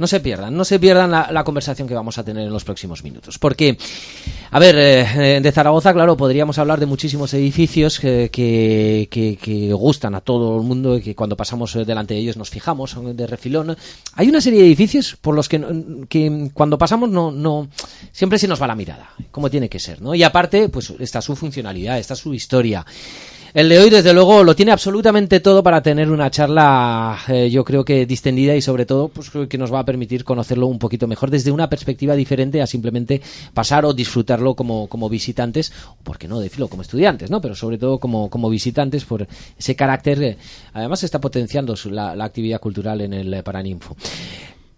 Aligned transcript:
no 0.00 0.06
se 0.06 0.20
pierdan, 0.20 0.56
no 0.56 0.64
se 0.64 0.80
pierdan 0.80 1.10
la, 1.10 1.44
conversación 1.44 1.86
que 1.86 1.92
vamos 1.92 2.16
a 2.16 2.24
tener 2.24 2.46
en 2.46 2.52
los 2.52 2.64
próximos 2.64 3.04
minutos. 3.04 3.38
Porque, 3.38 3.76
a 4.50 4.58
ver, 4.58 4.74
eh, 4.78 5.40
de 5.42 5.52
Zaragoza, 5.52 5.92
claro, 5.92 6.16
podríamos 6.16 6.56
hablar 6.58 6.80
de 6.80 6.86
muchísimos 6.86 7.34
edificios 7.34 8.00
que, 8.00 8.30
que, 8.32 9.72
gustan 9.74 10.14
a 10.14 10.22
todo 10.22 10.56
el 10.56 10.62
mundo 10.62 10.96
y 10.96 11.02
que 11.02 11.14
cuando 11.14 11.36
pasamos 11.36 11.76
eh, 11.76 11.84
delante 11.84 12.14
de 12.14 12.20
ellos 12.20 12.38
nos 12.38 12.48
fijamos 12.48 12.96
de 13.14 13.26
refilón. 13.26 13.76
Hay 14.14 14.26
una 14.26 14.40
serie 14.40 14.60
de 14.60 14.68
edificios 14.68 15.18
por 15.20 15.34
los 15.34 15.50
que, 15.50 15.60
que 16.08 16.50
cuando 16.54 16.78
pasamos 16.78 17.10
no, 17.10 17.30
no 17.30 17.68
siempre 18.10 18.38
se 18.38 18.48
nos 18.48 18.60
va 18.60 18.68
la 18.68 18.76
mirada, 18.76 19.10
como 19.30 19.50
tiene 19.50 19.68
que 19.68 19.78
ser, 19.78 20.00
¿no? 20.00 20.14
Y 20.14 20.22
aparte, 20.22 20.70
pues 20.70 20.94
está 20.98 21.20
su 21.20 21.36
funcionalidad, 21.36 21.98
está 21.98 22.16
su 22.16 22.32
historia. 22.32 22.86
El 23.52 23.68
de 23.68 23.80
hoy, 23.80 23.90
desde 23.90 24.12
luego, 24.12 24.44
lo 24.44 24.54
tiene 24.54 24.70
absolutamente 24.70 25.40
todo 25.40 25.60
para 25.60 25.82
tener 25.82 26.08
una 26.08 26.30
charla, 26.30 27.18
eh, 27.26 27.50
yo 27.50 27.64
creo 27.64 27.84
que 27.84 28.06
distendida 28.06 28.54
y 28.54 28.62
sobre 28.62 28.86
todo, 28.86 29.08
pues 29.08 29.28
que 29.48 29.58
nos 29.58 29.74
va 29.74 29.80
a 29.80 29.84
permitir 29.84 30.22
conocerlo 30.22 30.68
un 30.68 30.78
poquito 30.78 31.08
mejor 31.08 31.30
desde 31.30 31.50
una 31.50 31.68
perspectiva 31.68 32.14
diferente 32.14 32.62
a 32.62 32.66
simplemente 32.68 33.20
pasar 33.52 33.84
o 33.84 33.92
disfrutarlo 33.92 34.54
como, 34.54 34.86
como 34.86 35.08
visitantes, 35.08 35.72
o 35.88 35.96
por 36.04 36.16
qué 36.16 36.28
no 36.28 36.38
decirlo 36.38 36.68
como 36.68 36.82
estudiantes, 36.82 37.28
¿no? 37.28 37.40
Pero 37.40 37.56
sobre 37.56 37.76
todo 37.76 37.98
como, 37.98 38.30
como 38.30 38.48
visitantes 38.48 39.04
por 39.04 39.26
ese 39.58 39.74
carácter. 39.74 40.22
Eh, 40.22 40.36
además, 40.72 41.00
se 41.00 41.06
está 41.06 41.20
potenciando 41.20 41.74
la, 41.86 42.14
la, 42.14 42.24
actividad 42.26 42.60
cultural 42.60 43.00
en 43.00 43.14
el 43.14 43.42
Paraninfo. 43.42 43.96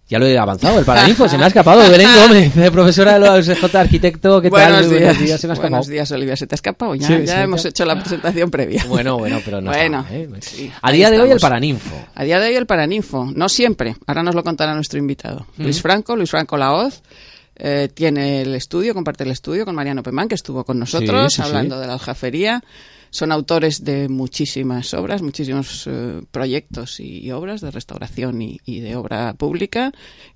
Ya 0.09 0.19
lo 0.19 0.25
he 0.25 0.37
avanzado, 0.37 0.79
el 0.79 0.85
Paraninfo, 0.85 1.29
se 1.29 1.37
me 1.37 1.45
ha 1.45 1.47
escapado. 1.47 1.89
Belén 1.89 2.09
Gómez, 2.15 2.71
profesora 2.71 3.13
de 3.13 3.19
la 3.19 3.35
USJ, 3.35 3.75
arquitecto, 3.75 4.41
¿qué 4.41 4.49
tal? 4.49 4.85
Buenos 4.85 5.19
días, 5.19 5.39
se 5.39 5.47
me 5.47 5.51
ha 5.51 5.53
escapado. 5.53 5.69
Buenos 5.69 5.87
días, 5.87 6.11
Olivia, 6.11 6.35
se 6.35 6.45
te 6.45 6.55
ha 6.55 6.57
escapado. 6.57 6.93
Ya, 6.95 7.19
ya 7.19 7.43
hemos 7.43 7.63
hecho 7.63 7.85
la 7.85 7.97
presentación 7.99 8.51
previa. 8.51 8.83
Bueno, 8.93 9.17
bueno, 9.17 9.39
pero 9.43 9.59
no. 9.59 9.71
Bueno, 9.71 10.05
¿eh? 10.11 10.29
a 10.81 10.91
día 10.91 11.09
de 11.09 11.19
hoy 11.19 11.31
el 11.31 11.39
Paraninfo. 11.39 11.95
A 12.13 12.23
día 12.23 12.39
de 12.39 12.49
hoy 12.49 12.55
el 12.55 12.65
Paraninfo, 12.65 13.31
no 13.33 13.49
siempre. 13.49 13.95
Ahora 14.05 14.21
nos 14.21 14.35
lo 14.35 14.43
contará 14.43 14.75
nuestro 14.75 14.99
invitado. 14.99 15.47
Luis 15.57 15.81
Franco, 15.81 16.15
Luis 16.15 16.29
Franco 16.29 16.57
Laoz. 16.57 17.01
Eh, 17.55 17.89
tiene 17.93 18.41
el 18.41 18.55
estudio, 18.55 18.93
comparte 18.93 19.23
el 19.23 19.31
estudio 19.31 19.63
con 19.63 19.75
Mariano 19.75 20.03
Pemán, 20.03 20.27
que 20.27 20.35
estuvo 20.35 20.63
con 20.63 20.79
nosotros 20.79 21.39
hablando 21.39 21.79
de 21.79 21.87
la 21.87 21.93
aljafería. 21.93 22.61
Son 23.13 23.31
autores 23.31 23.83
de 23.83 24.09
muchísimas 24.09 24.95
obras, 24.95 25.21
muchísimos 25.21 25.85
eh, 25.85 26.23
proyectos 26.31 26.99
y, 26.99 27.29
obras 27.29 27.61
de 27.61 27.69
restauración 27.69 28.41
y, 28.41 28.79
de 28.79 28.95
obra 28.95 29.35
pública 29.35 29.91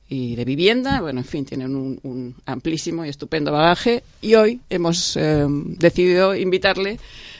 y 0.08 0.36
de 0.36 0.46
vivienda. 0.46 1.02
Bueno, 1.02 1.22
en 1.22 1.26
fin, 1.26 1.44
tienen 1.44 1.76
un, 1.76 2.36
amplísimo 2.46 3.04
y 3.04 3.10
estupendo 3.10 3.52
bagaje. 3.52 4.04
Y 4.22 4.36
hoy 4.36 4.62
hemos 4.70 5.18
eh, 5.18 5.48
decidido 5.50 6.36
invitarle 6.36 7.00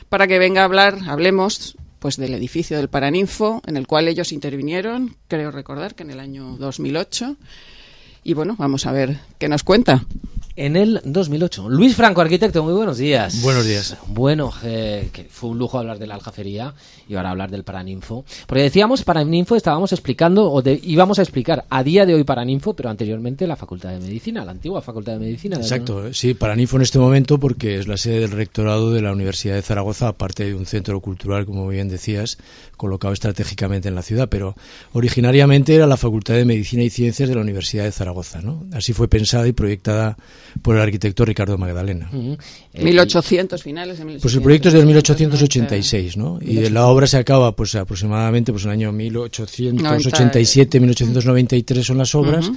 para 0.10 0.26
que 0.26 0.40
venga 0.40 0.62
a 0.62 0.66
hablar, 0.66 0.98
hablemos 1.08 1.78
pues 2.00 2.18
del 2.18 2.34
edificio 2.34 2.78
del 2.78 2.90
Paraninfo, 2.90 3.62
en 3.68 3.78
el 3.78 3.86
cual 3.86 4.08
ellos 4.08 4.32
intervinieron, 4.32 5.18
creo 5.28 5.52
recordar 5.52 5.94
que 5.94 6.02
en 6.02 6.10
el 6.10 6.20
año 6.20 6.58
2008. 6.58 7.36
Y 8.24 8.34
bueno, 8.34 8.56
vamos 8.58 8.88
a 8.88 8.92
ver 8.92 9.20
qué 9.38 9.48
nos 9.50 9.64
cuenta 9.64 10.04
en 10.58 10.76
el 10.76 11.00
2008. 11.04 11.70
Luis 11.70 11.96
Franco, 11.96 12.20
arquitecto, 12.20 12.64
muy 12.64 12.74
buenos 12.74 12.98
días. 12.98 13.42
Buenos 13.44 13.64
días. 13.64 13.96
Bueno, 14.08 14.52
eh, 14.64 15.10
que 15.14 15.26
fue 15.26 15.52
un 15.52 15.60
lujo 15.60 15.78
hablar 15.78 16.00
de 16.00 16.08
la 16.08 16.16
aljafería 16.16 16.74
y 17.08 17.16
ahora 17.16 17.30
hablar 17.30 17.52
del 17.52 17.64
Paraninfo. 17.64 18.26
Porque 18.48 18.64
decíamos, 18.64 19.04
Paraninfo 19.04 19.56
estábamos 19.56 19.94
explicando, 19.94 20.52
o 20.52 20.64
íbamos 20.66 21.20
a 21.20 21.22
explicar 21.22 21.66
a 21.70 21.84
día 21.84 22.08
de 22.08 22.16
hoy 22.16 22.24
Paraninfo, 22.24 22.74
pero 22.74 22.90
anteriormente 22.90 23.46
la 23.46 23.56
Facultad 23.56 23.92
de 23.92 24.00
Medicina, 24.00 24.44
la 24.44 24.52
antigua 24.52 24.82
Facultad 24.82 25.14
de 25.14 25.20
Medicina. 25.20 25.58
Exacto, 25.58 26.12
sí, 26.12 26.34
Paraninfo 26.34 26.78
en 26.78 26.82
este 26.82 26.98
momento 26.98 27.40
porque 27.40 27.78
es 27.78 27.88
la 27.88 27.98
sede 27.98 28.22
del 28.22 28.32
rectorado 28.32 28.92
de 28.92 29.02
la 29.02 29.12
Universidad 29.12 29.54
de 29.54 29.62
Zaragoza, 29.62 30.08
aparte 30.08 30.46
de 30.46 30.56
un 30.56 30.66
centro 30.66 31.00
cultural, 31.02 31.46
como 31.46 31.68
bien 31.68 31.88
decías, 31.88 32.40
colocado 32.78 33.14
estratégicamente 33.14 33.90
en 33.90 33.96
la 33.96 34.02
ciudad, 34.02 34.28
pero 34.28 34.56
originariamente 34.94 35.76
era 35.76 35.86
la 35.86 35.98
Facultad 35.98 36.34
de 36.34 36.46
Medicina 36.46 36.82
y 36.82 36.90
Ciencias 36.90 37.30
de 37.30 37.36
la 37.36 37.42
Universidad 37.42 37.84
de 37.84 37.92
Zaragoza. 37.92 38.42
¿no? 38.42 38.66
Así 38.74 38.94
fue 38.94 39.08
pensada 39.08 39.48
y 39.48 39.52
proyectada 39.52 40.18
por 40.62 40.76
el 40.76 40.82
arquitecto 40.82 41.26
Ricardo 41.26 41.58
Magdalena. 41.58 42.10
1800 42.74 43.62
finales. 43.62 44.00
Pues 44.22 44.34
el 44.34 44.42
proyecto 44.42 44.70
es 44.70 44.74
del 44.74 44.86
1886, 44.86 46.18
¿no? 46.18 46.40
Y 46.42 46.70
la 46.70 46.88
obra 46.88 47.08
se 47.08 47.18
acaba, 47.18 47.56
pues 47.56 47.76
aproximadamente, 47.76 48.52
pues 48.52 48.64
en 48.66 48.72
el 48.72 48.74
año 48.74 48.92
1887, 48.92 50.80
1893 50.80 51.86
son 51.86 51.98
las 51.98 52.16
obras. 52.16 52.52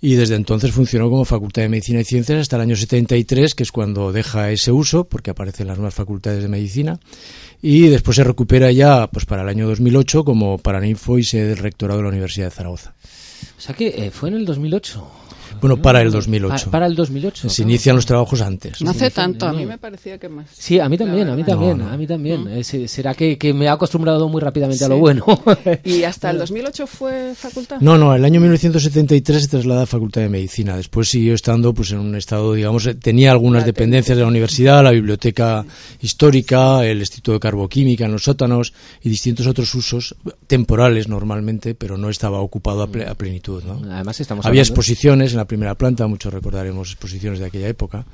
Y 0.00 0.14
desde 0.14 0.36
entonces 0.36 0.70
funcionó 0.70 1.10
como 1.10 1.24
Facultad 1.24 1.62
de 1.62 1.68
Medicina 1.68 2.00
y 2.00 2.04
Ciencias 2.04 2.38
hasta 2.38 2.54
el 2.54 2.62
año 2.62 2.76
73, 2.76 3.54
que 3.54 3.64
es 3.64 3.72
cuando 3.72 4.12
deja 4.12 4.50
ese 4.52 4.70
uso, 4.70 5.04
porque 5.04 5.30
aparecen 5.30 5.66
las 5.66 5.76
nuevas 5.76 5.94
facultades 5.94 6.40
de 6.40 6.48
medicina. 6.48 7.00
Y 7.60 7.88
después 7.88 8.16
se 8.16 8.22
recupera 8.22 8.70
ya 8.70 9.08
pues 9.08 9.26
para 9.26 9.42
el 9.42 9.48
año 9.48 9.66
2008 9.66 10.24
como 10.24 10.58
Paraninfo 10.58 11.18
y 11.18 11.24
sede 11.24 11.48
del 11.48 11.58
rectorado 11.58 11.98
de 11.98 12.04
la 12.04 12.10
Universidad 12.10 12.46
de 12.46 12.52
Zaragoza. 12.52 12.94
O 13.56 13.60
sea 13.60 13.74
que 13.74 13.88
eh, 13.88 14.10
fue 14.12 14.28
en 14.28 14.36
el 14.36 14.44
2008. 14.44 15.04
Bueno, 15.60 15.76
para 15.80 16.02
el 16.02 16.10
2008. 16.10 16.64
Ah, 16.66 16.70
para 16.70 16.86
el 16.86 16.94
2008. 16.94 17.48
Se 17.48 17.62
inician 17.62 17.96
los 17.96 18.06
trabajos 18.06 18.40
antes. 18.40 18.80
No 18.82 18.90
hace 18.90 19.10
tanto, 19.10 19.46
a 19.46 19.52
mí 19.52 19.66
me 19.66 19.78
parecía 19.78 20.18
que 20.18 20.28
más. 20.28 20.48
Sí, 20.52 20.78
a 20.80 20.88
mí 20.88 20.98
también, 20.98 21.28
a 21.28 21.36
mí 21.36 21.44
también, 21.44 21.82
a 21.82 21.96
mí 21.96 22.06
también. 22.06 22.44
Mm. 22.44 22.58
Eh, 22.58 22.88
será 22.88 23.14
que, 23.14 23.36
me 23.54 23.66
he 23.66 23.68
acostumbrado 23.68 24.28
muy 24.28 24.40
rápidamente 24.40 24.84
a 24.84 24.88
lo 24.88 24.98
bueno. 24.98 25.24
¿Y 25.84 26.02
hasta 26.02 26.30
el 26.30 26.38
2008 26.38 26.86
fue 26.86 27.34
facultad? 27.34 27.80
No, 27.80 27.98
no, 27.98 28.14
el 28.14 28.24
año 28.24 28.40
1973 28.40 29.42
se 29.42 29.48
traslada 29.48 29.82
a 29.82 29.86
Facultad 29.86 30.22
de 30.22 30.28
Medicina. 30.28 30.76
Después 30.76 31.08
siguió 31.08 31.34
estando 31.34 31.74
pues 31.74 31.92
en 31.92 31.98
un 31.98 32.14
estado, 32.14 32.54
digamos, 32.54 32.86
eh, 32.86 32.94
tenía 32.94 33.32
algunas 33.32 33.64
dependencias 33.64 34.16
de 34.16 34.22
la 34.22 34.28
universidad, 34.28 34.82
la 34.82 34.90
biblioteca 34.90 35.64
histórica, 36.00 36.84
el 36.84 36.98
Instituto 36.98 37.32
de 37.32 37.40
Carboquímica 37.40 38.04
en 38.04 38.12
los 38.12 38.24
sótanos 38.24 38.72
y 39.02 39.08
distintos 39.08 39.46
otros 39.46 39.74
usos 39.74 40.16
temporales 40.46 41.08
normalmente, 41.08 41.74
pero 41.74 41.96
no 41.96 42.10
estaba 42.10 42.40
ocupado 42.40 42.82
a, 42.82 43.14
plenitud. 43.14 43.62
¿no? 43.64 43.80
Además 43.92 44.20
estamos 44.20 44.46
Había 44.46 44.62
exposiciones 44.62 45.32
en 45.32 45.38
la 45.38 45.46
primera 45.48 45.74
planta, 45.74 46.06
muchos 46.06 46.32
recordaremos 46.32 46.90
exposiciones 46.90 47.40
de 47.40 47.46
aquella 47.46 47.66
época, 47.66 48.04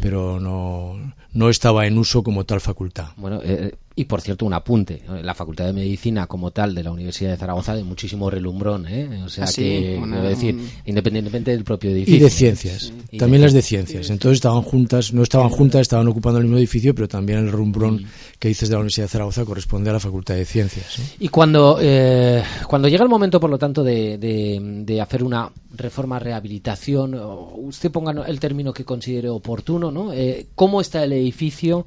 pero 0.00 0.40
no, 0.40 1.14
no 1.32 1.50
estaba 1.50 1.86
en 1.86 1.98
uso 1.98 2.22
como 2.22 2.44
tal 2.44 2.60
facultad. 2.60 3.08
Bueno, 3.16 3.40
eh, 3.42 3.74
y 3.98 4.04
por 4.04 4.20
cierto, 4.20 4.44
un 4.44 4.52
apunte. 4.52 5.02
La 5.22 5.34
Facultad 5.34 5.64
de 5.64 5.72
Medicina 5.72 6.26
como 6.26 6.50
tal 6.50 6.74
de 6.74 6.84
la 6.84 6.90
Universidad 6.90 7.30
de 7.30 7.38
Zaragoza 7.38 7.74
de 7.74 7.82
muchísimo 7.82 8.28
relumbrón, 8.28 8.86
¿eh? 8.86 9.22
O 9.24 9.30
sea 9.30 9.44
ah, 9.44 9.52
que, 9.54 9.98
decir, 10.22 10.54
independientemente 10.84 11.50
del 11.50 11.64
propio 11.64 11.90
edificio. 11.90 12.16
Y 12.16 12.20
de 12.20 12.28
ciencias. 12.28 12.92
También 13.18 13.40
las 13.40 13.54
de 13.54 13.62
ciencias. 13.62 14.10
Entonces 14.10 14.36
estaban 14.36 14.60
juntas, 14.60 15.14
no 15.14 15.22
estaban 15.22 15.48
juntas, 15.48 15.80
estaban 15.80 16.06
ocupando 16.08 16.38
el 16.38 16.44
mismo 16.44 16.58
edificio, 16.58 16.94
pero 16.94 17.08
también 17.08 17.38
el 17.38 17.50
relumbrón 17.50 18.04
que 18.38 18.48
dices 18.48 18.68
de 18.68 18.74
la 18.74 18.80
Universidad 18.80 19.06
de 19.06 19.12
Zaragoza 19.12 19.46
corresponde 19.46 19.88
a 19.88 19.94
la 19.94 20.00
Facultad 20.00 20.34
de 20.34 20.44
Ciencias. 20.44 21.00
Y 21.18 21.28
cuando, 21.28 21.78
eh, 21.80 22.42
cuando 22.68 22.88
llega 22.88 23.02
el 23.02 23.08
momento, 23.08 23.40
por 23.40 23.48
lo 23.48 23.56
tanto, 23.56 23.82
de, 23.82 24.18
de, 24.18 25.00
hacer 25.00 25.22
una 25.22 25.50
reforma, 25.74 26.18
rehabilitación, 26.18 27.14
usted 27.14 27.90
ponga 27.90 28.12
el 28.26 28.40
término 28.40 28.74
que 28.74 28.84
considere 28.84 29.30
oportuno, 29.30 29.75
¿no? 29.78 30.12
Eh, 30.12 30.46
¿Cómo 30.54 30.80
está 30.80 31.04
el 31.04 31.12
edificio? 31.12 31.86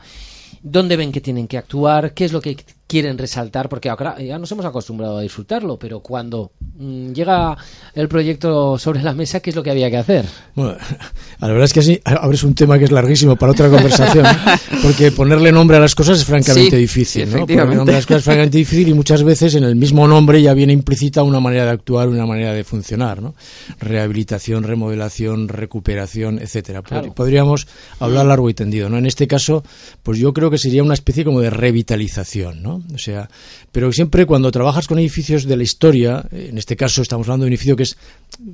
dónde 0.61 0.97
ven 0.97 1.11
que 1.11 1.22
tienen 1.22 1.47
que 1.47 1.57
actuar, 1.57 2.13
qué 2.13 2.25
es 2.25 2.31
lo 2.31 2.41
que 2.41 2.57
quieren 2.89 3.19
resaltar, 3.19 3.69
porque 3.69 3.88
ahora 3.88 4.19
ya 4.19 4.39
nos 4.39 4.51
hemos 4.51 4.66
acostumbrado 4.66 5.19
a 5.19 5.22
disfrutarlo, 5.22 5.77
pero 5.77 6.00
cuando 6.00 6.53
mm, 6.79 7.11
llega 7.11 7.55
el 7.94 8.07
proyecto 8.07 8.79
sobre 8.79 9.03
la 9.03 9.13
mesa, 9.13 9.41
¿qué 9.41 9.51
es 9.51 9.55
lo 9.55 9.61
que 9.61 9.69
había 9.69 9.91
que 9.91 9.97
hacer? 9.97 10.25
Bueno, 10.55 10.75
la 11.39 11.47
verdad 11.47 11.66
es 11.66 11.73
que 11.73 11.81
así 11.81 12.01
abres 12.03 12.44
un 12.44 12.55
tema 12.55 12.79
que 12.79 12.85
es 12.85 12.91
larguísimo 12.91 13.35
para 13.35 13.51
otra 13.51 13.69
conversación, 13.69 14.25
porque 14.81 15.11
ponerle 15.11 15.51
nombre 15.51 15.77
a 15.77 15.79
las 15.79 15.94
cosas 15.94 16.17
es 16.17 16.25
francamente 16.25 16.77
difícil, 16.77 17.29
¿no? 17.29 17.45
Ponerle 17.45 17.75
nombre 17.75 17.94
a 17.94 17.97
las 18.00 18.07
cosas 18.07 18.22
es 18.22 18.25
francamente 18.25 18.57
difícil 18.57 18.88
y 18.88 18.94
muchas 18.95 19.21
veces 19.21 19.53
en 19.53 19.66
el 19.66 19.75
mismo 19.75 20.07
nombre 20.07 20.41
ya 20.41 20.56
viene 20.56 20.73
implícita 20.73 21.21
una 21.21 21.39
manera 21.39 21.66
de 21.66 21.71
actuar, 21.71 22.07
una 22.07 22.25
manera 22.25 22.53
de 22.53 22.63
funcionar, 22.63 23.21
¿no? 23.21 23.35
Rehabilitación, 23.79 24.63
remodelación, 24.63 25.47
recuperación, 25.47 26.39
etcétera. 26.39 26.81
Podríamos 26.81 27.67
hablar 28.00 28.25
largo 28.25 28.50
y 28.50 28.56
tendido, 28.56 28.89
¿no? 28.89 28.97
En 28.97 29.06
este 29.06 29.27
caso, 29.27 29.63
pues 30.01 30.17
yo 30.17 30.33
creo 30.33 30.50
que 30.50 30.57
sería 30.57 30.81
una 30.81 30.95
especie 30.95 31.23
como 31.23 31.41
de 31.41 31.51
revitalización, 31.51 32.63
¿no? 32.63 32.78
O 32.94 32.97
sea, 32.97 33.29
pero 33.72 33.91
siempre 33.91 34.25
cuando 34.25 34.51
trabajas 34.51 34.88
con 34.88 35.00
edificios 35.00 35.45
de 35.45 35.57
la 35.57 35.63
historia, 35.63 36.25
en 36.31 36.57
este 36.57 36.75
caso 36.75 37.01
estamos 37.01 37.28
hablando 37.28 37.45
de 37.45 37.50
un 37.50 37.53
edificio 37.53 37.75
que 37.75 37.84
es 37.84 37.97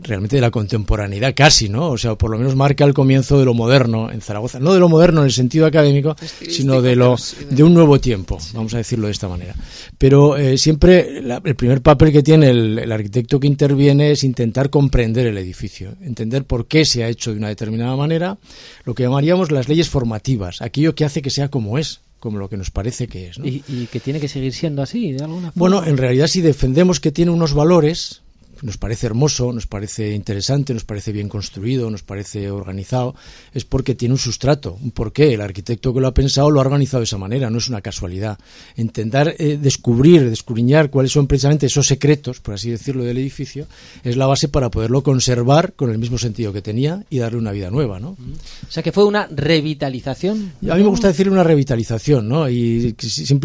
realmente 0.01 0.37
de 0.37 0.41
la 0.41 0.51
contemporaneidad 0.51 1.33
casi, 1.35 1.69
¿no? 1.69 1.89
O 1.89 1.97
sea, 1.97 2.15
por 2.15 2.31
lo 2.31 2.37
menos 2.37 2.55
marca 2.55 2.85
el 2.85 2.93
comienzo 2.93 3.39
de 3.39 3.45
lo 3.45 3.53
moderno 3.53 4.11
en 4.11 4.21
Zaragoza, 4.21 4.59
no 4.59 4.73
de 4.73 4.79
lo 4.79 4.89
moderno 4.89 5.21
en 5.21 5.27
el 5.27 5.31
sentido 5.31 5.65
académico, 5.65 6.15
sino 6.47 6.81
de 6.81 6.95
lo 6.95 7.15
de 7.49 7.63
un 7.63 7.73
nuevo 7.73 7.99
tiempo, 7.99 8.37
vamos 8.53 8.73
a 8.73 8.77
decirlo 8.77 9.07
de 9.07 9.13
esta 9.13 9.27
manera. 9.27 9.55
Pero 9.97 10.37
eh, 10.37 10.57
siempre 10.57 11.19
el 11.19 11.55
primer 11.55 11.81
papel 11.81 12.11
que 12.11 12.23
tiene 12.23 12.49
el, 12.49 12.79
el 12.79 12.91
arquitecto 12.91 13.39
que 13.39 13.47
interviene 13.47 14.11
es 14.11 14.23
intentar 14.23 14.69
comprender 14.69 15.27
el 15.27 15.37
edificio, 15.37 15.95
entender 16.01 16.45
por 16.45 16.67
qué 16.67 16.85
se 16.85 17.03
ha 17.03 17.09
hecho 17.09 17.31
de 17.31 17.37
una 17.37 17.49
determinada 17.49 17.95
manera, 17.95 18.37
lo 18.83 18.93
que 18.93 19.03
llamaríamos 19.03 19.51
las 19.51 19.69
leyes 19.69 19.89
formativas, 19.89 20.61
aquello 20.61 20.95
que 20.95 21.05
hace 21.05 21.21
que 21.21 21.29
sea 21.29 21.49
como 21.49 21.77
es 21.77 22.01
como 22.25 22.39
lo 22.39 22.49
que 22.49 22.57
nos 22.57 22.71
parece 22.71 23.07
que 23.07 23.27
es. 23.27 23.37
¿Y, 23.43 23.85
que 23.85 23.99
tiene 23.99 24.19
que 24.19 24.27
seguir 24.27 24.51
siendo 24.51 24.81
así, 24.81 25.11
de 25.11 25.23
alguna 25.23 25.51
forma? 25.51 25.59
Bueno, 25.59 25.85
en 25.85 25.95
realidad 25.95 26.25
si 26.25 26.41
defendemos 26.41 26.99
que 26.99 27.11
tiene 27.11 27.29
unos 27.29 27.53
valores, 27.53 28.23
nos 28.61 28.77
parece 28.77 29.07
hermoso, 29.07 29.51
nos 29.53 29.67
parece 29.67 30.13
interesante, 30.13 30.73
nos 30.73 30.85
parece 30.85 31.11
bien 31.11 31.29
construido, 31.29 31.89
nos 31.89 32.03
parece 32.03 32.49
organizado, 32.49 33.15
es 33.53 33.65
porque 33.65 33.95
tiene 33.95 34.13
un 34.13 34.19
sustrato, 34.19 34.77
un 34.81 34.91
porqué. 34.91 35.33
El 35.33 35.41
arquitecto 35.41 35.93
que 35.93 36.01
lo 36.01 36.07
ha 36.07 36.13
pensado 36.13 36.49
lo 36.51 36.59
ha 36.59 36.65
organizado 36.65 36.99
de 36.99 37.05
esa 37.05 37.17
manera, 37.17 37.49
no 37.49 37.57
es 37.57 37.69
una 37.69 37.81
casualidad. 37.81 38.37
Intentar 38.77 39.35
eh, 39.37 39.57
descubrir, 39.61 40.29
descubriñar 40.29 40.89
cuáles 40.89 41.11
son 41.11 41.27
precisamente 41.27 41.65
esos 41.65 41.87
secretos, 41.87 42.39
por 42.39 42.53
así 42.53 42.69
decirlo, 42.69 43.03
del 43.03 43.17
edificio, 43.17 43.67
es 44.03 44.17
la 44.17 44.27
base 44.27 44.47
para 44.47 44.69
poderlo 44.69 45.03
conservar 45.03 45.73
con 45.73 45.89
el 45.89 45.97
mismo 45.97 46.17
sentido 46.17 46.53
que 46.53 46.61
tenía 46.61 47.03
y 47.09 47.19
darle 47.19 47.37
una 47.37 47.51
vida 47.51 47.69
nueva, 47.69 47.99
¿no? 47.99 48.09
O 48.09 48.71
sea 48.71 48.83
que 48.83 48.91
fue 48.91 49.05
una 49.05 49.27
revitalización. 49.27 50.53
A 50.69 50.75
mí 50.75 50.83
me 50.83 50.89
gusta 50.89 51.07
decir 51.07 51.29
una 51.29 51.43
revitalización, 51.43 52.27
¿no? 52.27 52.49
Y 52.49 52.95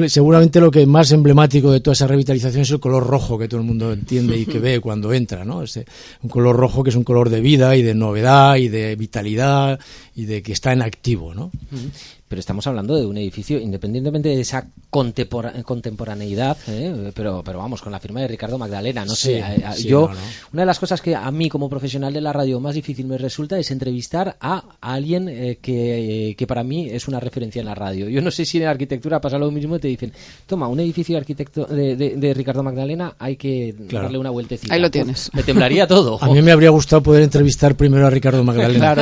seguramente 0.09 0.61
lo 0.61 0.71
que 0.71 0.87
más 0.87 1.13
emblemático 1.13 1.71
de 1.73 1.81
toda 1.81 1.93
esa 1.93 2.07
revitalización 2.07 2.63
es 2.63 2.71
el 2.71 2.81
color 2.81 3.07
rojo 3.07 3.39
que 3.39 3.49
todo 3.49 3.61
el 3.61 3.67
mundo 3.67 3.93
entiende 3.93 4.37
y 4.37 4.47
que 4.47 4.59
ve 4.59 4.81
cuando 4.81 5.00
entra, 5.13 5.45
¿no? 5.45 5.63
Ese, 5.63 5.87
un 6.23 6.31
color 6.31 6.57
rojo 6.57 6.83
que 6.83 6.91
es 6.91 6.97
un 6.97 7.05
color 7.05 7.31
de 7.31 7.41
vida 7.41 7.77
y 7.77 7.83
de 7.83 7.95
novedad 7.95 8.57
y 8.57 8.69
de 8.69 8.97
vitalidad 8.97 9.81
y 10.15 10.27
de 10.27 10.43
que 10.43 10.53
está 10.53 10.73
en 10.73 10.83
activo, 10.83 11.35
¿no? 11.35 11.51
Pero 12.31 12.39
estamos 12.39 12.65
hablando 12.69 12.95
de 12.95 13.05
un 13.07 13.17
edificio, 13.17 13.59
independientemente 13.59 14.29
de 14.29 14.41
esa 14.41 14.69
contemporaneidad, 14.89 16.57
¿eh? 16.69 17.11
pero, 17.13 17.43
pero 17.45 17.59
vamos, 17.59 17.83
con 17.83 17.91
la 17.91 17.99
firma 17.99 18.21
de 18.21 18.29
Ricardo 18.29 18.57
Magdalena, 18.57 19.05
no 19.05 19.17
sé, 19.17 19.41
eh, 19.41 19.65
yo, 19.85 20.09
una 20.53 20.63
de 20.63 20.67
las 20.67 20.79
cosas 20.79 21.01
que 21.03 21.17
a 21.17 21.29
mí 21.33 21.49
como 21.49 21.69
profesional 21.69 22.13
de 22.13 22.21
la 22.21 22.33
radio 22.33 22.61
más 22.61 22.77
difícil 22.77 23.07
me 23.07 23.19
resulta 23.19 23.59
es 23.59 23.73
entrevistar 23.73 24.37
a 24.41 24.63
alguien 24.81 25.29
eh, 25.29 25.59
que, 25.61 26.37
que, 26.39 26.47
para 26.47 26.63
mí 26.63 26.89
es 26.89 27.09
una 27.09 27.19
referencia 27.19 27.59
en 27.59 27.67
la 27.67 27.75
radio. 27.75 28.09
Yo 28.09 28.23
no 28.23 28.31
sé 28.31 28.45
si 28.45 28.59
en 28.59 28.69
arquitectura 28.69 29.21
pasa 29.21 29.37
lo 29.37 29.51
mismo 29.51 29.75
y 29.75 29.81
te 29.81 29.89
dicen, 29.89 30.13
toma, 30.47 30.69
un 30.69 30.79
edificio 30.79 31.15
de, 31.17 31.19
arquitecto, 31.19 31.65
de, 31.65 32.33
Ricardo 32.33 32.63
Magdalena 32.63 33.17
hay 33.19 33.35
que 33.35 33.75
darle 33.91 34.19
una 34.19 34.31
vueltecita. 34.31 34.73
Ahí 34.73 34.81
lo 34.81 34.89
tienes. 34.89 35.33
me 35.35 35.43
temblaría 35.43 35.89
todo. 35.89 36.23
A 36.23 36.29
mí 36.29 36.41
me 36.43 36.53
habría 36.53 36.71
gustado 36.71 37.03
poder 37.03 37.25
entrevistar 37.25 37.75
primero 37.75 38.07
a 38.07 38.11
Ricardo 38.11 38.45
Magdalena, 38.45 38.95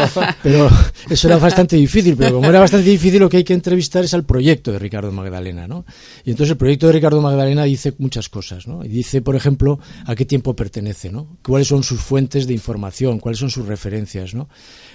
pero 0.43 0.71
eso 1.11 1.29
era 1.29 1.37
bastante 1.37 1.77
difícil, 1.77 2.17
pero 2.17 2.37
como 2.37 2.49
era 2.49 2.61
bastante 2.61 2.89
difícil 2.89 3.18
lo 3.19 3.29
que 3.29 3.39
hay 3.39 3.45
que 3.45 3.55
entrevistar 3.55 4.05
es 4.05 4.15
al 4.15 4.25
proyecto 4.25 4.73
de 4.73 4.79
Ricardo 4.79 5.13
Magdalena, 5.13 5.67
¿no? 5.67 5.85
Y 6.25 6.31
entonces 6.31 6.53
el 6.53 6.57
proyecto 6.57 6.87
de 6.87 6.93
Ricardo 6.93 7.21
Magdalena 7.21 7.65
dice 7.65 7.95
muchas 7.99 8.29
cosas, 8.29 8.67
¿no? 8.67 8.85
Y 8.85 8.89
dice, 8.89 9.23
por 9.23 9.37
ejemplo, 9.37 9.79
a 10.05 10.15
qué 10.15 10.25
tiempo 10.25 10.55
pertenece, 10.55 11.11
¿no? 11.11 11.39
Cuáles 11.47 11.69
son 11.69 11.83
sus 11.83 12.01
fuentes 12.01 12.47
de 12.47 12.55
información, 12.55 13.19
cuáles 13.19 13.39
son 13.39 13.51
sus 13.51 13.67
referencias, 13.67 14.35
¿no? 14.35 14.49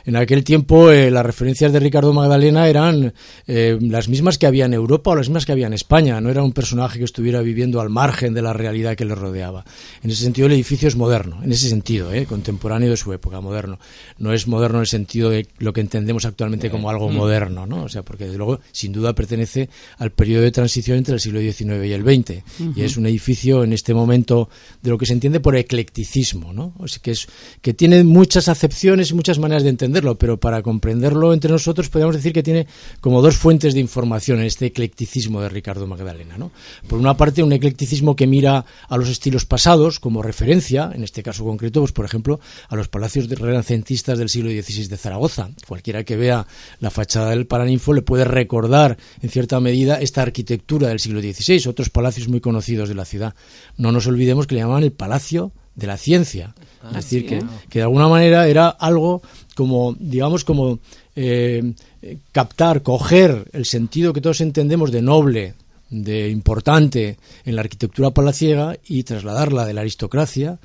En 0.06 0.16
aquel 0.16 0.44
tiempo 0.44 0.92
eh, 0.92 1.10
las 1.12 1.26
referencias 1.26 1.72
de 1.72 1.80
Ricardo 1.80 2.12
Magdalena 2.14 2.68
eran 2.68 3.14
eh, 3.48 3.78
las 3.82 4.10
mismas 4.10 4.38
que 4.38 4.46
había 4.46 4.66
en 4.66 4.74
Europa 4.74 5.12
o 5.12 5.16
las 5.16 5.30
mismas 5.30 5.46
que 5.46 5.54
había 5.54 5.68
en 5.68 5.74
España. 5.74 6.20
No 6.20 6.30
era 6.30 6.44
un 6.44 6.52
personaje 6.52 7.00
que 7.00 7.06
estuviera 7.06 7.42
viviendo 7.42 7.80
al 7.80 7.90
margen 7.90 8.34
de 8.34 8.42
la 8.42 8.54
realidad 8.54 8.96
que 8.96 9.06
le 9.06 9.16
rodeaba. 9.16 9.64
En 10.04 10.12
ese 10.12 10.24
sentido 10.24 10.48
el 10.48 10.54
edificio 10.54 10.88
es 10.88 10.96
moderno, 10.96 11.42
en 11.44 11.52
ese 11.52 11.70
sentido, 11.70 12.12
¿eh? 12.14 12.26
contemporáneo 12.26 12.90
de 12.90 12.98
su 12.98 13.14
época, 13.14 13.40
moderno. 13.40 13.80
No 14.18 14.34
es 14.34 14.48
moderno 14.48 14.78
en 14.80 14.82
el 14.82 14.88
sentido 14.88 15.30
de 15.30 15.48
lo 15.60 15.72
que 15.72 15.82
entendemos 15.82 16.26
actualmente 16.26 16.70
como 16.70 16.90
algo 16.90 17.10
mm. 17.10 17.16
moderno, 17.16 17.66
¿no? 17.66 17.84
O 17.84 17.90
sea, 17.90 18.04
porque 18.14 18.26
desde 18.26 18.38
luego 18.38 18.60
sin 18.72 18.92
duda 18.92 19.16
pertenece 19.16 19.70
al 19.98 20.12
periodo 20.12 20.44
de 20.44 20.52
transición 20.52 21.00
entre 21.00 21.16
el 21.16 21.20
siglo 21.20 21.40
XIX 21.40 21.84
y 21.84 21.94
el 21.94 22.04
XX. 22.04 22.44
Y 22.76 22.84
es 22.84 22.96
un 22.96 23.08
edificio 23.08 23.64
en 23.64 23.74
este 23.74 23.96
momento 23.96 24.50
de 24.84 24.92
lo 24.92 25.00
que 25.00 25.08
se 25.08 25.14
entiende 25.14 25.40
por 25.40 25.56
eclecticismo, 25.56 26.54
¿no? 26.54 26.76
O 26.78 26.88
sea, 26.88 27.02
que, 27.02 27.10
es, 27.10 27.26
que 27.64 27.74
tiene 27.74 28.04
muchas 28.04 28.50
acepciones 28.50 29.10
y 29.10 29.16
muchas 29.16 29.40
maneras 29.40 29.64
de 29.64 29.70
entender 29.70 30.04
pero 30.20 30.40
para 30.40 30.62
comprenderlo 30.62 31.34
entre 31.34 31.50
nosotros 31.50 31.90
podríamos 31.90 32.16
decir 32.16 32.34
que 32.34 32.44
tiene 32.44 32.68
como 33.02 33.24
dos 33.24 33.36
fuentes 33.36 33.74
de 33.74 33.80
información 33.80 34.40
en 34.40 34.46
este 34.46 34.68
eclecticismo 34.68 35.42
de 35.42 35.50
Ricardo 35.50 35.88
Magdalena. 35.88 36.38
¿no? 36.38 36.52
Por 36.88 37.00
una 37.00 37.18
parte, 37.18 37.42
un 37.42 37.52
eclecticismo 37.52 38.16
que 38.16 38.28
mira 38.28 38.64
a 38.90 38.98
los 38.98 39.10
estilos 39.10 39.46
pasados 39.46 40.00
como 40.00 40.22
referencia, 40.22 40.92
en 40.94 41.04
este 41.04 41.24
caso 41.24 41.44
concreto, 41.46 41.80
pues 41.80 41.94
por 41.94 42.06
ejemplo, 42.06 42.40
a 42.70 42.76
los 42.76 42.90
palacios 42.90 43.28
renacentistas 43.28 44.20
del 44.20 44.30
siglo 44.30 44.52
XVI 44.52 44.88
de 44.88 44.98
Zaragoza. 44.98 45.50
Cualquiera 45.68 46.04
que 46.04 46.16
vea 46.16 46.46
la 46.80 46.92
fachada 46.92 47.32
del 47.32 47.48
Paraninfo 47.48 47.94
le 47.94 48.03
puede 48.04 48.26
recordar, 48.26 48.98
en 49.22 49.30
cierta 49.30 49.60
medida, 49.60 50.00
esta 50.00 50.22
arquitectura 50.22 50.90
del 50.90 51.00
siglo 51.00 51.22
XVI, 51.22 51.68
otros 51.68 51.90
palacios 51.90 52.28
muy 52.28 52.42
conocidos 52.42 52.90
de 52.90 52.96
la 52.96 53.06
ciudad. 53.06 53.34
No 53.78 53.92
nos 53.92 54.08
olvidemos 54.08 54.48
que 54.48 54.56
le 54.56 54.62
llamaban 54.62 54.84
el 54.84 54.92
Palacio 54.92 55.52
de 55.76 55.88
la 55.88 55.98
Ciencia. 55.98 56.54
es 56.58 56.64
ah, 56.84 56.92
decir, 56.94 57.26
que, 57.26 57.44
que 57.70 57.80
de 57.80 57.84
alguna 57.84 58.08
manera 58.08 58.48
era 58.48 58.70
algo 58.70 59.22
como, 59.56 59.96
digamos, 60.00 60.44
como 60.44 60.80
eh, 61.16 61.74
captar, 62.32 62.84
coger 62.84 63.50
el 63.54 63.66
sentido 63.66 64.14
que 64.14 64.22
todos 64.22 64.42
entendemos 64.42 64.92
de 64.92 65.02
noble, 65.02 65.56
de 65.90 66.30
importante 66.30 67.18
en 67.46 67.56
la 67.56 67.62
arquitectura 67.62 68.12
palaciega 68.12 68.78
y 68.88 69.04
trasladarla 69.04 69.66
de 69.66 69.74
la 69.74 69.82
aristocracia 69.82 70.60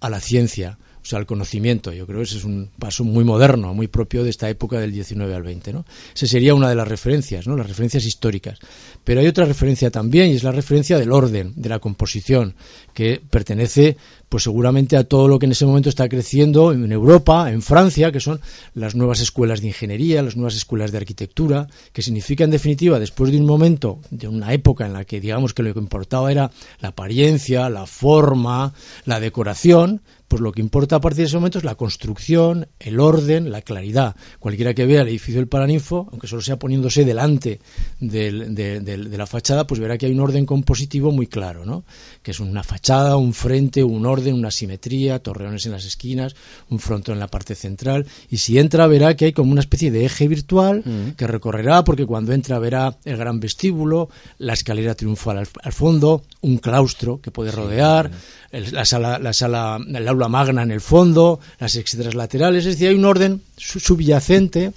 a 0.00 0.10
la 0.10 0.20
ciencia, 0.20 0.78
o 1.02 1.04
sea, 1.04 1.18
al 1.18 1.26
conocimiento. 1.26 1.92
Yo 1.92 2.06
creo 2.06 2.18
que 2.18 2.24
ese 2.24 2.38
es 2.38 2.44
un 2.44 2.70
paso 2.78 3.02
muy 3.02 3.24
moderno, 3.24 3.74
muy 3.74 3.88
propio 3.88 4.22
de 4.22 4.30
esta 4.30 4.48
época 4.48 4.78
del 4.78 4.92
19 4.92 5.34
al 5.34 5.42
20. 5.42 5.72
¿no? 5.72 5.84
Esa 6.14 6.26
sería 6.26 6.54
una 6.54 6.68
de 6.68 6.76
las 6.76 6.86
referencias, 6.86 7.46
¿no? 7.46 7.56
las 7.56 7.66
referencias 7.66 8.04
históricas. 8.04 8.58
Pero 9.02 9.20
hay 9.20 9.26
otra 9.26 9.44
referencia 9.44 9.90
también, 9.90 10.30
y 10.30 10.34
es 10.34 10.44
la 10.44 10.52
referencia 10.52 10.98
del 10.98 11.10
orden, 11.10 11.52
de 11.56 11.68
la 11.68 11.80
composición, 11.80 12.54
que 12.94 13.20
pertenece 13.30 13.96
pues 14.28 14.44
seguramente 14.44 14.96
a 14.96 15.04
todo 15.04 15.28
lo 15.28 15.38
que 15.38 15.44
en 15.44 15.52
ese 15.52 15.66
momento 15.66 15.90
está 15.90 16.08
creciendo 16.08 16.72
en 16.72 16.90
Europa, 16.90 17.52
en 17.52 17.60
Francia, 17.60 18.10
que 18.12 18.20
son 18.20 18.40
las 18.72 18.94
nuevas 18.94 19.20
escuelas 19.20 19.60
de 19.60 19.66
ingeniería, 19.66 20.22
las 20.22 20.36
nuevas 20.36 20.56
escuelas 20.56 20.90
de 20.90 20.96
arquitectura, 20.96 21.66
que 21.92 22.00
significa 22.00 22.44
en 22.44 22.50
definitiva, 22.50 22.98
después 22.98 23.30
de 23.30 23.36
un 23.36 23.44
momento, 23.44 23.98
de 24.10 24.28
una 24.28 24.54
época 24.54 24.86
en 24.86 24.94
la 24.94 25.04
que 25.04 25.20
digamos 25.20 25.52
que 25.52 25.62
lo 25.62 25.74
que 25.74 25.80
importaba 25.80 26.32
era 26.32 26.50
la 26.80 26.88
apariencia, 26.88 27.68
la 27.68 27.84
forma, 27.84 28.72
la 29.04 29.20
decoración, 29.20 30.00
pues 30.32 30.40
lo 30.40 30.50
que 30.50 30.62
importa 30.62 30.96
a 30.96 31.00
partir 31.02 31.18
de 31.18 31.24
ese 31.24 31.36
momento 31.36 31.58
es 31.58 31.64
la 31.64 31.74
construcción, 31.74 32.66
el 32.80 33.00
orden, 33.00 33.50
la 33.50 33.60
claridad. 33.60 34.16
Cualquiera 34.38 34.72
que 34.72 34.86
vea 34.86 35.02
el 35.02 35.08
edificio 35.08 35.38
del 35.38 35.46
Paraninfo, 35.46 36.08
aunque 36.10 36.26
solo 36.26 36.40
sea 36.40 36.58
poniéndose 36.58 37.04
delante 37.04 37.60
de, 38.00 39.10
la 39.12 39.26
fachada, 39.26 39.66
pues 39.66 39.78
verá 39.78 39.98
que 39.98 40.06
hay 40.06 40.12
un 40.12 40.20
orden 40.20 40.46
compositivo 40.46 41.12
muy 41.12 41.26
claro, 41.26 41.66
¿no? 41.66 41.84
Que 42.22 42.30
es 42.30 42.40
una 42.40 42.62
fachada, 42.62 43.18
un 43.18 43.34
frente, 43.34 43.84
un 43.84 44.06
orden, 44.06 44.32
una 44.32 44.50
simetría, 44.50 45.18
torreones 45.18 45.66
en 45.66 45.72
las 45.72 45.84
esquinas, 45.84 46.34
un 46.70 46.78
frontón 46.78 47.16
en 47.16 47.20
la 47.20 47.28
parte 47.28 47.54
central. 47.54 48.06
Y 48.30 48.38
si 48.38 48.58
entra, 48.58 48.86
verá 48.86 49.14
que 49.14 49.26
hay 49.26 49.32
como 49.34 49.52
una 49.52 49.60
especie 49.60 49.90
de 49.90 50.06
eje 50.06 50.28
virtual 50.28 50.82
mm. 50.82 51.10
que 51.10 51.26
recorrerá, 51.26 51.84
porque 51.84 52.06
cuando 52.06 52.32
entra 52.32 52.58
verá 52.58 52.96
el 53.04 53.18
gran 53.18 53.38
vestíbulo, 53.38 54.08
la 54.38 54.54
escalera 54.54 54.94
triunfal 54.94 55.36
al, 55.36 55.72
fondo, 55.74 56.22
un 56.40 56.56
claustro 56.56 57.20
que 57.20 57.30
puede 57.30 57.50
rodear, 57.50 58.10
la 58.52 58.84
sala, 58.84 59.18
la 59.18 59.32
sala, 59.32 59.80
el 59.86 60.08
aula 60.08 60.28
magna 60.28 60.62
en 60.62 60.70
el 60.70 60.80
fondo, 60.80 61.40
las 61.58 61.76
extras 61.76 62.14
laterales, 62.14 62.66
es 62.66 62.74
decir, 62.74 62.88
hay 62.88 62.94
un 62.94 63.06
orden 63.06 63.40
subyacente 63.56 64.72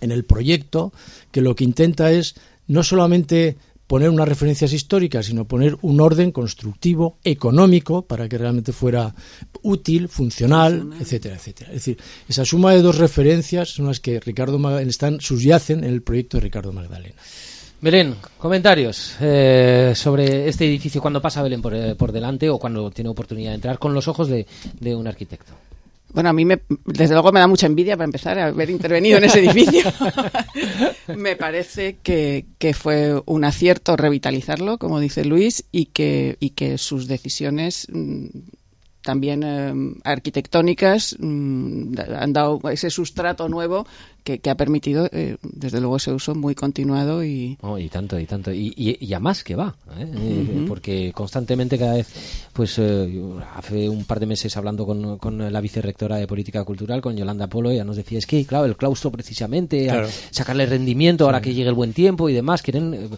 en 0.00 0.12
el 0.12 0.24
proyecto 0.24 0.92
que 1.30 1.40
lo 1.40 1.54
que 1.54 1.64
intenta 1.64 2.10
es 2.10 2.34
no 2.66 2.82
solamente 2.82 3.56
poner 3.86 4.10
unas 4.10 4.28
referencias 4.28 4.72
históricas, 4.72 5.26
sino 5.26 5.46
poner 5.46 5.76
un 5.82 6.00
orden 6.00 6.32
constructivo, 6.32 7.18
económico, 7.22 8.02
para 8.02 8.28
que 8.28 8.38
realmente 8.38 8.72
fuera 8.72 9.14
útil, 9.62 10.08
funcional, 10.08 10.90
etcétera, 11.00 11.36
etcétera. 11.36 11.70
Es 11.70 11.76
decir, 11.76 11.98
esa 12.28 12.44
suma 12.44 12.72
de 12.72 12.82
dos 12.82 12.98
referencias 12.98 13.68
son 13.68 13.86
las 13.86 14.00
que 14.00 14.18
Ricardo 14.18 14.80
están 14.80 15.20
subyacen 15.20 15.84
en 15.84 15.92
el 15.92 16.02
proyecto 16.02 16.38
de 16.38 16.42
Ricardo 16.42 16.72
Magdalena. 16.72 17.14
Belén, 17.86 18.16
comentarios 18.36 19.14
eh, 19.20 19.92
sobre 19.94 20.48
este 20.48 20.66
edificio 20.66 21.00
cuando 21.00 21.22
pasa 21.22 21.40
Belén 21.40 21.62
eh, 21.70 21.94
por, 21.96 22.10
delante 22.10 22.50
o 22.50 22.58
cuando 22.58 22.90
tiene 22.90 23.10
oportunidad 23.10 23.50
de 23.50 23.54
entrar 23.54 23.78
con 23.78 23.94
los 23.94 24.08
ojos 24.08 24.28
de, 24.28 24.44
un 24.96 25.06
arquitecto. 25.06 25.52
Bueno, 26.12 26.30
a 26.30 26.32
mí 26.32 26.44
me, 26.44 26.62
desde 26.84 27.14
luego 27.14 27.30
me 27.30 27.38
da 27.38 27.46
mucha 27.46 27.68
envidia 27.68 27.96
para 27.96 28.06
empezar 28.06 28.40
a 28.40 28.46
haber 28.46 28.70
intervenido 28.70 29.18
en 29.18 29.24
ese 29.24 29.38
edificio. 29.38 29.88
me 31.16 31.36
parece 31.36 31.98
que, 32.02 32.46
que, 32.58 32.74
fue 32.74 33.22
un 33.24 33.44
acierto 33.44 33.96
revitalizarlo, 33.96 34.78
como 34.78 34.98
dice 34.98 35.24
Luis, 35.24 35.66
y 35.70 35.86
que, 35.86 36.38
y 36.40 36.50
que 36.50 36.78
sus 36.78 37.06
decisiones 37.06 37.86
mm, 37.92 38.26
también 39.06 39.44
eh, 39.44 39.72
arquitectónicas 40.02 41.16
mm, 41.20 41.94
han 42.18 42.32
dado 42.32 42.60
ese 42.68 42.90
sustrato 42.90 43.48
nuevo 43.48 43.86
que, 44.26 44.50
ha 44.50 44.56
permitido, 44.56 45.08
eh, 45.12 45.36
desde 45.42 45.80
luego, 45.80 45.96
ese 45.96 46.12
uso 46.12 46.34
muy 46.34 46.56
continuado 46.56 47.24
y... 47.24 47.56
Oh, 47.60 47.78
y 47.78 47.88
tanto, 47.88 48.18
y 48.18 48.26
tanto. 48.26 48.52
Y, 48.52 48.74
y, 48.76 49.14
a 49.14 49.20
más 49.20 49.44
que 49.44 49.54
va, 49.54 49.76
¿eh? 49.98 50.06
Eh, 50.16 50.64
porque 50.66 51.12
constantemente 51.14 51.78
cada 51.78 51.94
vez, 51.94 52.08
pues 52.52 52.78
hace 52.78 53.88
un 53.88 54.04
par 54.04 54.18
de 54.18 54.26
meses 54.26 54.56
hablando 54.56 54.84
con, 54.84 55.18
con, 55.18 55.52
la 55.52 55.60
vicerrectora 55.60 56.16
de 56.16 56.26
Política 56.26 56.64
Cultural, 56.64 57.00
con 57.00 57.16
Yolanda 57.16 57.46
Polo, 57.46 57.70
ella 57.70 57.84
nos 57.84 57.96
decía, 57.96 58.18
es 58.18 58.26
que, 58.26 58.44
claro, 58.44 58.64
el 58.64 58.76
claustro 58.76 59.12
precisamente, 59.12 59.88
sacarle 60.30 60.66
rendimiento 60.66 61.24
ahora 61.24 61.40
que 61.40 61.54
llegue 61.54 61.68
el 61.68 61.74
buen 61.74 61.92
tiempo 61.92 62.28
y 62.28 62.32
demás, 62.32 62.62
quieren 62.62 63.10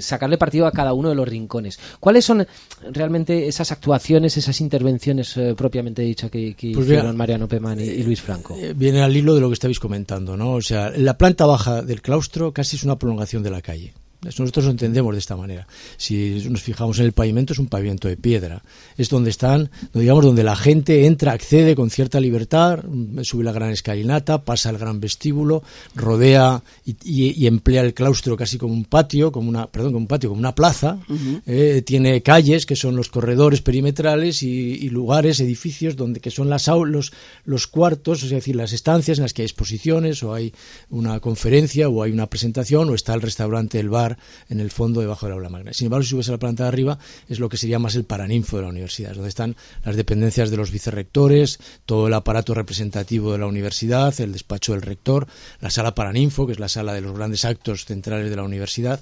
sacarle 0.00 0.36
partido 0.36 0.66
a 0.66 0.72
cada 0.72 0.92
uno 0.92 1.08
de 1.08 1.14
los 1.14 1.26
rincones. 1.26 1.78
¿Cuáles 1.98 2.26
son 2.26 2.46
realmente 2.92 3.48
esas 3.48 3.72
actuaciones, 3.72 4.36
esas 4.36 4.60
intervenciones 4.60 5.34
propiamente 5.56 6.02
dichas 6.02 6.30
que, 6.30 6.54
pues 6.74 6.86
hicieron 6.86 7.16
Mariano 7.16 7.48
Pemán 7.48 7.80
y 7.80 8.02
Luis 8.02 8.20
Franco? 8.20 8.56
Viene 8.76 9.00
al 9.00 9.16
hilo 9.16 9.34
de 9.34 9.40
lo 9.40 9.48
que 9.48 9.54
estabais 9.54 9.80
¿no? 10.18 10.54
O 10.54 10.62
sea, 10.62 10.90
la 10.90 11.16
planta 11.16 11.46
baja 11.46 11.82
del 11.82 12.02
claustro 12.02 12.52
casi 12.52 12.76
es 12.76 12.84
una 12.84 12.98
prolongación 12.98 13.42
de 13.42 13.50
la 13.50 13.62
calle. 13.62 13.94
Nosotros 14.22 14.66
lo 14.66 14.70
entendemos 14.70 15.14
de 15.14 15.18
esta 15.18 15.34
manera. 15.34 15.66
Si 15.96 16.46
nos 16.50 16.60
fijamos 16.60 16.98
en 16.98 17.06
el 17.06 17.12
pavimento, 17.12 17.54
es 17.54 17.58
un 17.58 17.68
pavimento 17.68 18.06
de 18.06 18.18
piedra. 18.18 18.62
Es 18.98 19.08
donde 19.08 19.30
están, 19.30 19.70
digamos, 19.94 20.24
donde 20.24 20.44
la 20.44 20.56
gente 20.56 21.06
entra, 21.06 21.32
accede 21.32 21.74
con 21.74 21.88
cierta 21.88 22.20
libertad, 22.20 22.84
sube 23.22 23.44
la 23.44 23.52
gran 23.52 23.70
escalinata, 23.70 24.44
pasa 24.44 24.68
el 24.68 24.76
gran 24.76 25.00
vestíbulo, 25.00 25.62
rodea 25.94 26.62
y, 26.84 27.46
emplea 27.46 27.80
el 27.80 27.94
claustro 27.94 28.36
casi 28.36 28.58
como 28.58 28.74
un 28.74 28.84
patio, 28.84 29.32
como 29.32 29.48
una, 29.48 29.66
perdón, 29.66 29.92
como 29.92 30.02
un 30.02 30.06
patio, 30.06 30.28
como 30.28 30.40
una 30.40 30.54
plaza. 30.54 30.98
Eh, 31.46 31.82
tiene 31.86 32.22
calles 32.22 32.66
que 32.66 32.76
son 32.76 32.96
los 32.96 33.08
corredores 33.08 33.62
perimetrales 33.62 34.42
y, 34.42 34.90
lugares, 34.90 35.40
edificios 35.40 35.96
donde 35.96 36.20
que 36.20 36.30
son 36.30 36.50
las 36.50 36.68
aulas, 36.68 37.10
los 37.46 37.66
cuartos, 37.66 38.22
es 38.22 38.30
decir, 38.30 38.54
las 38.54 38.74
estancias 38.74 39.16
en 39.16 39.22
las 39.22 39.32
que 39.32 39.42
hay 39.42 39.46
exposiciones 39.46 40.22
o 40.22 40.34
hay 40.34 40.52
una 40.90 41.20
conferencia 41.20 41.88
o 41.88 42.02
hay 42.02 42.12
una 42.12 42.26
presentación 42.26 42.90
o 42.90 42.94
está 42.94 43.14
el 43.14 43.22
restaurante, 43.22 43.80
el 43.80 43.88
bar 43.88 44.09
en 44.48 44.60
el 44.60 44.70
fondo 44.70 45.00
debajo 45.00 45.26
del 45.26 45.34
aula 45.34 45.48
magna. 45.48 45.72
Sin 45.72 45.86
embargo, 45.86 46.02
si 46.02 46.10
subes 46.10 46.28
la 46.28 46.38
planta 46.38 46.64
de 46.64 46.68
arriba, 46.68 46.98
es 47.28 47.38
lo 47.38 47.48
que 47.48 47.56
sería 47.56 47.78
más 47.78 47.94
el 47.94 48.04
paraninfo 48.04 48.56
de 48.56 48.62
la 48.62 48.68
universidad, 48.68 49.14
donde 49.14 49.28
están 49.28 49.56
las 49.84 49.96
dependencias 49.96 50.50
de 50.50 50.56
los 50.56 50.70
vicerrectores, 50.70 51.58
todo 51.86 52.08
el 52.08 52.14
aparato 52.14 52.54
representativo 52.54 53.32
de 53.32 53.38
la 53.38 53.46
universidad, 53.46 54.18
el 54.20 54.32
despacho 54.32 54.72
del 54.72 54.82
rector, 54.82 55.26
la 55.60 55.70
sala 55.70 55.94
paraninfo, 55.94 56.46
que 56.46 56.52
es 56.52 56.60
la 56.60 56.68
sala 56.68 56.92
de 56.92 57.00
los 57.00 57.16
grandes 57.16 57.44
actos 57.44 57.84
centrales 57.84 58.30
de 58.30 58.36
la 58.36 58.42
universidad, 58.42 59.00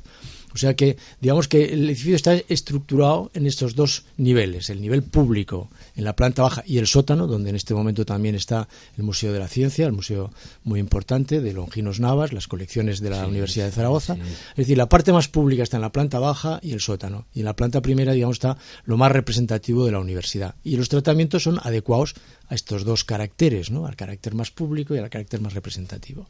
o 0.54 0.58
sea 0.58 0.74
que, 0.74 0.96
digamos 1.20 1.48
que 1.48 1.64
el 1.64 1.84
edificio 1.86 2.16
está 2.16 2.34
estructurado 2.48 3.30
en 3.34 3.46
estos 3.46 3.74
dos 3.74 4.04
niveles, 4.16 4.70
el 4.70 4.80
nivel 4.80 5.02
público 5.02 5.68
en 5.96 6.04
la 6.04 6.16
planta 6.16 6.42
baja 6.42 6.62
y 6.66 6.78
el 6.78 6.86
sótano, 6.86 7.26
donde 7.26 7.50
en 7.50 7.56
este 7.56 7.74
momento 7.74 8.04
también 8.04 8.34
está 8.34 8.68
el 8.96 9.04
Museo 9.04 9.32
de 9.32 9.38
la 9.38 9.48
Ciencia, 9.48 9.86
el 9.86 9.92
museo 9.92 10.30
muy 10.64 10.80
importante 10.80 11.40
de 11.40 11.52
Longinos 11.52 12.00
Navas, 12.00 12.32
las 12.32 12.48
colecciones 12.48 13.00
de 13.00 13.10
la 13.10 13.26
Universidad 13.26 13.66
de 13.66 13.72
Zaragoza. 13.72 14.16
Es 14.50 14.56
decir, 14.56 14.78
la 14.78 14.88
parte 14.88 15.12
más 15.12 15.28
pública 15.28 15.62
está 15.62 15.76
en 15.76 15.82
la 15.82 15.92
planta 15.92 16.18
baja 16.18 16.60
y 16.62 16.72
el 16.72 16.80
sótano. 16.80 17.26
Y 17.34 17.40
en 17.40 17.44
la 17.44 17.56
planta 17.56 17.82
primera, 17.82 18.12
digamos, 18.12 18.36
está 18.36 18.56
lo 18.84 18.96
más 18.96 19.12
representativo 19.12 19.84
de 19.84 19.92
la 19.92 19.98
universidad. 19.98 20.54
Y 20.64 20.76
los 20.76 20.88
tratamientos 20.88 21.42
son 21.42 21.58
adecuados 21.62 22.14
a 22.48 22.54
estos 22.54 22.84
dos 22.84 23.04
caracteres, 23.04 23.70
¿no? 23.70 23.86
al 23.86 23.96
carácter 23.96 24.34
más 24.34 24.50
público 24.50 24.94
y 24.94 24.98
al 24.98 25.10
carácter 25.10 25.40
más 25.40 25.54
representativo. 25.54 26.26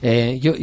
Eh, 0.00 0.38
yo 0.40 0.54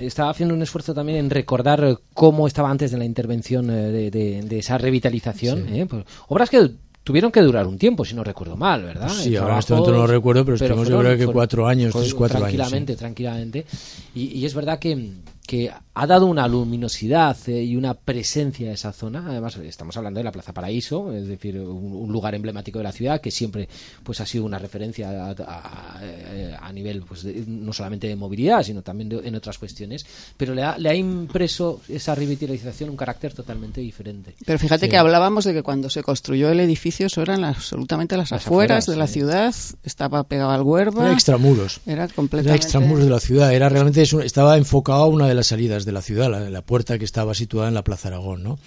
estaba 0.00 0.30
haciendo 0.30 0.54
un 0.54 0.62
esfuerzo 0.62 0.94
también 0.94 1.18
en 1.18 1.30
recordar 1.30 1.98
cómo 2.14 2.46
estaba 2.46 2.70
antes 2.70 2.90
de 2.90 2.98
la 2.98 3.04
intervención 3.04 3.70
eh, 3.70 4.10
de, 4.10 4.58
esa 4.58 4.78
revitalización. 4.78 5.68
¿eh? 5.74 5.86
Pues, 5.86 6.04
obras 6.28 6.50
que 6.50 6.70
tuvieron 7.02 7.32
que 7.32 7.40
durar 7.40 7.66
un 7.66 7.78
tiempo, 7.78 8.04
si 8.04 8.14
no 8.14 8.22
recuerdo 8.24 8.56
mal, 8.56 8.82
¿verdad? 8.82 9.08
Sí, 9.08 9.36
ahora 9.36 9.54
en 9.54 9.58
este 9.58 9.72
momento 9.72 9.92
no 9.92 9.98
lo 9.98 10.06
recuerdo, 10.06 10.44
pero, 10.44 10.56
estuvimos 10.56 10.88
yo 10.88 11.00
creo 11.00 11.16
que 11.16 11.26
cuatro 11.26 11.66
años, 11.66 11.92
tres, 11.92 12.14
cuatro 12.14 12.38
tranquilamente, 12.38 12.92
años. 12.92 12.98
Tranquilamente, 12.98 13.66
tranquilamente. 13.66 14.10
Y, 14.14 14.38
y, 14.38 14.46
es 14.46 14.54
verdad 14.54 14.78
que, 14.78 15.12
que 15.46 15.72
ha 15.94 16.06
dado 16.06 16.26
una 16.26 16.46
luminosidad 16.48 17.36
eh, 17.48 17.64
y 17.64 17.76
una 17.76 17.94
presencia 17.94 18.70
a 18.70 18.72
esa 18.72 18.92
zona. 18.92 19.24
Además, 19.28 19.56
estamos 19.56 19.96
hablando 19.96 20.20
de 20.20 20.24
la 20.24 20.32
Plaza 20.32 20.54
Paraíso, 20.54 21.12
es 21.12 21.26
decir, 21.26 21.58
un, 21.58 22.10
lugar 22.12 22.34
emblemático 22.34 22.78
de 22.78 22.84
la 22.84 22.92
ciudad 22.92 23.20
que 23.20 23.30
siempre 23.30 23.68
pues 24.02 24.20
ha 24.20 24.26
sido 24.26 24.44
una 24.44 24.58
referencia 24.58 25.34
a, 25.38 26.72
nivel 26.72 27.02
pues 27.02 27.24
no 27.24 27.72
solamente 27.72 28.06
de 28.06 28.16
movilidad, 28.16 28.62
sino 28.62 28.82
también 28.82 29.20
en 29.24 29.34
otras 29.34 29.58
cuestiones. 29.58 30.06
Pero 30.36 30.54
le 30.54 30.62
ha, 30.62 30.78
le 30.78 30.90
ha, 30.90 30.94
impreso 30.94 31.80
esa 31.88 32.14
revitalización 32.14 32.90
un 32.90 32.96
carácter 32.96 33.34
totalmente 33.34 33.80
diferente. 33.80 34.34
Pero 34.44 34.58
fíjate 34.58 34.88
que 34.88 34.96
hablábamos 34.96 35.44
de 35.44 35.52
que 35.52 35.62
cuando 35.62 35.90
se 35.90 36.02
construyó 36.02 36.50
el 36.50 36.60
edificio, 36.60 37.06
eso 37.06 37.22
eran 37.22 37.44
absolutamente 37.44 38.16
las, 38.16 38.32
afueras, 38.32 38.86
de 38.86 38.96
la 38.96 39.06
ciudad, 39.06 39.54
estaba 39.82 40.24
pegado 40.24 40.50
al 40.50 40.62
Huerva. 40.62 41.04
Era 41.04 41.12
extramuros. 41.12 41.80
Era 41.86 42.08
completamente. 42.08 42.64
extramuros 42.64 43.04
de 43.04 43.10
la 43.10 43.20
ciudad. 43.20 43.52
Era 43.52 43.68
realmente 43.68 44.02
estaba 44.02 44.56
enfocado 44.56 45.02
a 45.02 45.06
una 45.08 45.31
de 45.32 45.36
las 45.36 45.48
salidas 45.48 45.84
de 45.84 45.92
la 45.92 46.02
ciudad, 46.02 46.30
la, 46.30 46.48
la, 46.48 46.62
puerta 46.62 46.98
que 46.98 47.04
estaba 47.04 47.34
situada 47.34 47.68
en 47.68 47.74
la 47.74 47.82
Plaza 47.82 48.08
Aragón, 48.08 48.42
¿no? 48.42 48.58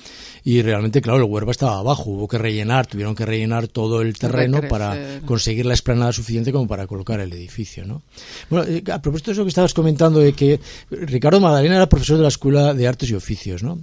Y 0.44 0.62
realmente, 0.62 1.02
claro, 1.02 1.20
el 1.20 1.24
Huerva 1.24 1.52
estaba 1.52 1.80
abajo, 1.80 2.12
hubo 2.12 2.28
que 2.28 2.38
rellenar, 2.38 2.86
tuvieron 2.86 3.16
que 3.16 3.26
rellenar 3.26 3.68
todo 3.68 4.02
el 4.02 4.18
terreno 4.18 4.62
para 4.70 5.22
conseguir 5.26 5.66
la 5.66 5.74
esplanada 5.74 6.12
suficiente 6.14 6.52
como 6.52 6.68
para 6.68 6.86
colocar 6.88 7.20
el 7.20 7.34
edificio, 7.34 7.86
¿no? 7.86 8.02
Bueno, 8.50 8.66
eh, 8.68 8.84
a 8.92 9.02
propósito 9.02 9.32
de 9.32 9.34
eso 9.34 9.44
que 9.44 9.50
estabas 9.50 9.74
comentando 9.74 10.20
de 10.20 10.34
que 10.34 10.60
Ricardo 10.92 11.40
Magdalena 11.40 11.76
era 11.76 11.90
profesor 11.90 12.18
de 12.18 12.24
la 12.24 12.30
Escuela 12.30 12.74
de 12.74 12.88
Artes 12.88 13.10
y 13.10 13.16
Oficios, 13.16 13.64
¿no? 13.64 13.80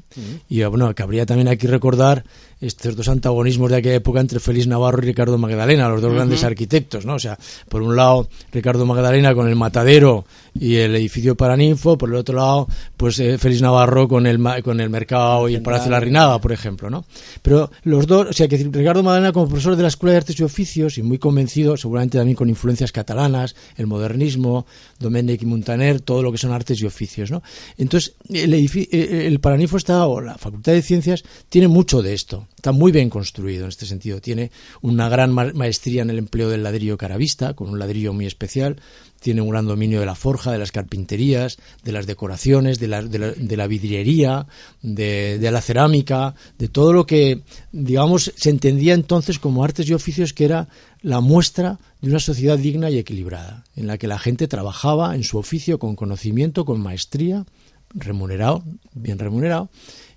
Y 0.49 0.63
bueno, 0.65 0.95
cabría 0.95 1.27
también 1.27 1.49
aquí 1.49 1.67
recordar 1.67 2.25
estos 2.63 2.95
dos 2.95 3.09
antagonismos 3.09 3.71
de 3.71 3.77
aquella 3.77 3.97
época 3.97 4.21
entre 4.21 4.39
Félix 4.39 4.69
Navarro 4.69 5.03
y 5.03 5.07
Ricardo 5.07 5.37
Magdalena, 5.37 5.89
los 5.89 6.01
dos 6.01 6.15
grandes 6.15 6.45
arquitectos, 6.45 7.05
¿no? 7.05 7.15
O 7.15 7.19
sea, 7.19 7.39
por 7.69 7.83
un 7.83 7.97
lado 7.97 8.29
Ricardo 8.53 8.87
Magdalena 8.87 9.35
con 9.35 9.49
el 9.49 9.57
matadero 9.57 10.25
y 10.55 10.77
el 10.77 10.95
edificio 10.95 11.37
Paraninfo, 11.37 11.99
por 11.99 12.11
el 12.11 12.15
otro 12.15 12.37
lado, 12.37 12.69
pues 12.97 13.19
eh, 13.19 13.37
Félix 13.37 13.63
Navarro 13.63 14.07
con 14.07 14.27
el 14.27 14.41
con 14.63 14.81
el 14.81 14.91
mercado 14.91 15.49
y 15.49 15.57
el 15.57 15.63
Palacio 15.63 15.87
de 15.87 15.91
la 15.91 16.01
Rinaga, 16.01 16.41
por 16.41 16.53
ejemplo, 16.53 16.89
¿no? 16.89 17.05
Pero 17.43 17.71
los 17.83 18.07
dos, 18.07 18.29
o 18.29 18.33
sea, 18.33 18.47
que 18.47 18.57
Ricardo 18.57 19.03
Magdalena 19.03 19.33
como 19.33 19.49
profesor 19.49 19.75
de 19.75 19.83
la 19.83 19.89
Escuela 19.89 20.13
de 20.13 20.19
Artes 20.19 20.39
y 20.39 20.45
Oficios 20.45 20.99
y 20.99 21.03
muy 21.03 21.19
convencido, 21.19 21.77
seguramente 21.77 22.19
también 22.19 22.37
con 22.37 22.49
influencias 22.49 22.93
catalanas, 22.93 23.57
el 23.77 23.89
modernismo, 23.89 24.67
Domènech 25.01 25.43
y 25.43 25.47
Montaner, 25.47 26.01
todo 26.01 26.23
lo 26.23 26.31
que 26.31 26.39
son 26.39 26.53
artes 26.53 26.81
y 26.81 26.87
oficios, 26.87 27.31
¿no? 27.31 27.43
Entonces, 27.77 28.15
el, 28.29 28.55
eh, 28.55 29.27
el 29.27 29.41
Paraninfo 29.41 29.77
está, 29.77 30.07
o 30.07 30.21
la 30.21 30.39
Facultad 30.39 30.73
de 30.73 30.83
Ciencias, 30.83 31.25
tiene 31.49 31.67
mucho 31.67 32.03
de 32.03 32.15
esto 32.15 32.47
Está 32.63 32.71
muy 32.71 32.93
bien 32.93 33.11
construido 33.11 33.65
en 33.65 33.71
este 33.71 33.87
sentido. 33.87 34.21
Tiene 34.21 34.53
una 34.83 35.09
gran 35.09 35.33
maestría 35.33 36.03
en 36.03 36.11
el 36.11 36.19
empleo 36.19 36.49
del 36.49 36.63
ladrillo 36.63 36.97
caravista, 36.97 37.55
con 37.55 37.69
un 37.69 37.81
ladrillo 37.81 38.13
muy 38.13 38.25
especial. 38.25 38.77
Tiene 39.19 39.41
un 39.41 39.51
gran 39.51 39.67
dominio 39.67 39.99
de 39.99 40.07
la 40.07 40.15
forja, 40.15 40.53
de 40.53 40.59
las 40.59 40.71
carpinterías, 40.71 41.59
de 41.83 41.91
las 41.91 42.07
decoraciones, 42.07 42.79
de 42.79 42.87
la, 42.87 43.03
de 43.03 43.57
la, 43.57 43.67
vidriería, 43.67 44.47
de, 44.81 45.41
de, 45.41 45.51
la 45.51 45.61
cerámica, 45.61 46.37
de 46.57 46.69
todo 46.69 46.93
lo 46.93 47.05
que, 47.05 47.43
digamos, 47.73 48.33
se 48.37 48.51
entendía 48.51 48.95
entonces 48.95 49.41
como 49.41 49.65
artes 49.65 49.89
y 49.89 49.95
oficios 49.95 50.33
que 50.33 50.45
era 50.45 50.69
la 51.01 51.19
muestra 51.19 51.81
de 52.01 52.11
una 52.11 52.21
sociedad 52.21 52.59
digna 52.59 52.91
y 52.91 52.99
equilibrada, 52.99 53.65
en 53.75 53.89
la 53.89 53.99
que 53.99 54.07
la 54.07 54.21
gente 54.21 54.47
trabajaba 54.47 55.17
en 55.17 55.25
su 55.25 55.37
oficio 55.37 55.81
con 55.81 55.97
conocimiento, 55.97 56.65
con 56.65 56.81
maestría, 56.81 57.45
remunerado, 57.93 58.63
bien 58.95 59.19
remunerado, 59.19 59.69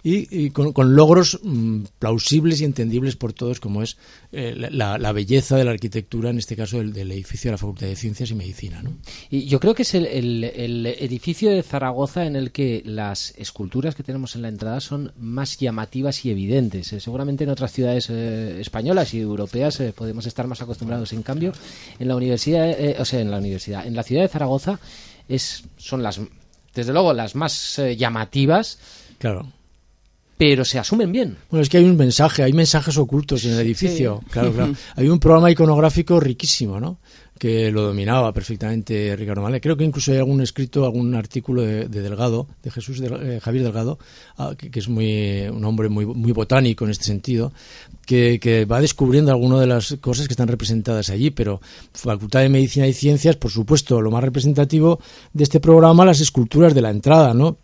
y, 0.07 0.51
con, 0.51 0.95
logros 0.95 1.39
mm, 1.41 1.85
plausibles 1.97 2.61
y 2.61 2.65
entendibles 2.65 3.15
por 3.15 3.33
todos, 3.33 3.59
como 3.59 3.81
es 3.81 3.97
eh, 4.31 4.53
la, 4.55 5.11
belleza 5.11 5.57
de 5.57 5.65
la 5.65 5.71
arquitectura, 5.71 6.29
en 6.29 6.37
este 6.37 6.55
caso 6.55 6.77
del, 6.77 7.11
edificio 7.11 7.49
de 7.49 7.53
la 7.53 7.57
Facultad 7.57 7.87
de 7.87 7.95
Ciencias 7.95 8.29
y 8.29 8.35
Medicina. 8.35 8.83
¿no? 8.83 8.91
Y 9.31 9.45
yo 9.45 9.59
creo 9.59 9.73
que 9.73 9.81
es 9.81 9.95
el, 9.95 10.43
edificio 10.99 11.49
de 11.49 11.63
Zaragoza 11.63 12.27
en 12.27 12.35
el 12.35 12.51
que 12.51 12.83
las 12.85 13.33
esculturas 13.37 13.95
que 13.95 14.03
tenemos 14.03 14.35
en 14.35 14.43
la 14.43 14.49
entrada 14.49 14.79
son 14.79 15.11
más 15.17 15.57
llamativas 15.57 16.23
y 16.23 16.29
evidentes. 16.29 16.93
Eh, 16.93 16.99
seguramente 16.99 17.43
en 17.43 17.49
otras 17.49 17.71
ciudades 17.71 18.07
eh, 18.11 18.61
españolas 18.61 19.11
y 19.15 19.21
europeas 19.21 19.81
podemos 19.95 20.27
estar 20.27 20.45
más 20.45 20.61
acostumbrados. 20.61 21.13
En 21.13 21.23
cambio, 21.23 21.51
en 21.97 22.07
la 22.07 22.15
universidad, 22.15 22.75
o 22.99 23.05
sea, 23.05 23.21
en 23.21 23.31
la 23.31 23.39
universidad, 23.39 23.87
en 23.87 23.95
la 23.95 24.03
ciudad 24.03 24.21
de 24.21 24.27
Zaragoza 24.27 24.79
es, 25.27 25.63
son 25.77 26.03
las, 26.03 26.21
desde 26.75 26.93
luego, 26.93 27.11
las 27.13 27.33
más 27.33 27.81
llamativas. 27.97 28.77
Claro 29.17 29.47
pero 30.37 30.65
se 30.65 30.79
asumen 30.79 31.11
bien. 31.11 31.37
Bueno, 31.49 31.63
es 31.63 31.69
que 31.69 31.77
hay 31.77 31.85
un 31.85 31.95
mensaje, 31.95 32.43
hay 32.43 32.53
mensajes 32.53 32.97
ocultos 32.97 33.45
en 33.45 33.53
el 33.53 33.59
edificio. 33.59 34.21
Claro, 34.35 34.51
claro. 34.51 34.73
Hay 34.95 35.07
un 35.07 35.19
programa 35.19 35.49
iconográfico 35.49 36.19
riquísimo, 36.19 36.79
¿no? 36.79 36.97
Que 37.39 37.71
lo 37.71 37.83
dominaba 37.83 38.33
perfectamente 38.33 39.15
Ricardo 39.15 39.41
Malé. 39.41 39.61
Creo 39.61 39.77
que 39.77 39.85
incluso 39.85 40.11
hay 40.11 40.17
algún 40.17 40.41
escrito, 40.41 40.83
algún 40.83 41.15
artículo 41.15 41.61
de, 41.61 41.87
Delgado, 41.87 42.47
de 42.63 42.71
Jesús 42.71 42.99
de, 42.99 43.07
eh, 43.07 43.39
Javier 43.39 43.63
Delgado, 43.63 43.97
ah, 44.37 44.55
que, 44.57 44.77
es 44.77 44.89
muy 44.89 45.47
un 45.47 45.63
hombre 45.63 45.87
muy, 45.89 46.05
muy 46.05 46.31
botánico 46.33 46.83
en 46.85 46.91
este 46.91 47.05
sentido, 47.05 47.53
que, 48.05 48.39
que 48.41 48.65
va 48.65 48.81
descubriendo 48.81 49.31
algunas 49.31 49.61
de 49.61 49.67
las 49.67 49.97
cosas 50.01 50.27
que 50.27 50.33
están 50.33 50.47
representadas 50.47 51.09
allí. 51.09 51.29
Pero 51.29 51.61
Facultad 51.93 52.41
de 52.41 52.49
Medicina 52.49 52.87
y 52.87 52.93
Ciencias, 52.93 53.37
por 53.37 53.51
supuesto, 53.51 54.01
lo 54.01 54.11
más 54.11 54.23
representativo 54.23 54.99
de 55.31 55.43
este 55.43 55.61
programa, 55.61 56.03
las 56.03 56.19
esculturas 56.19 56.73
de 56.73 56.81
la 56.81 56.89
entrada, 56.89 57.33
¿no? 57.33 57.57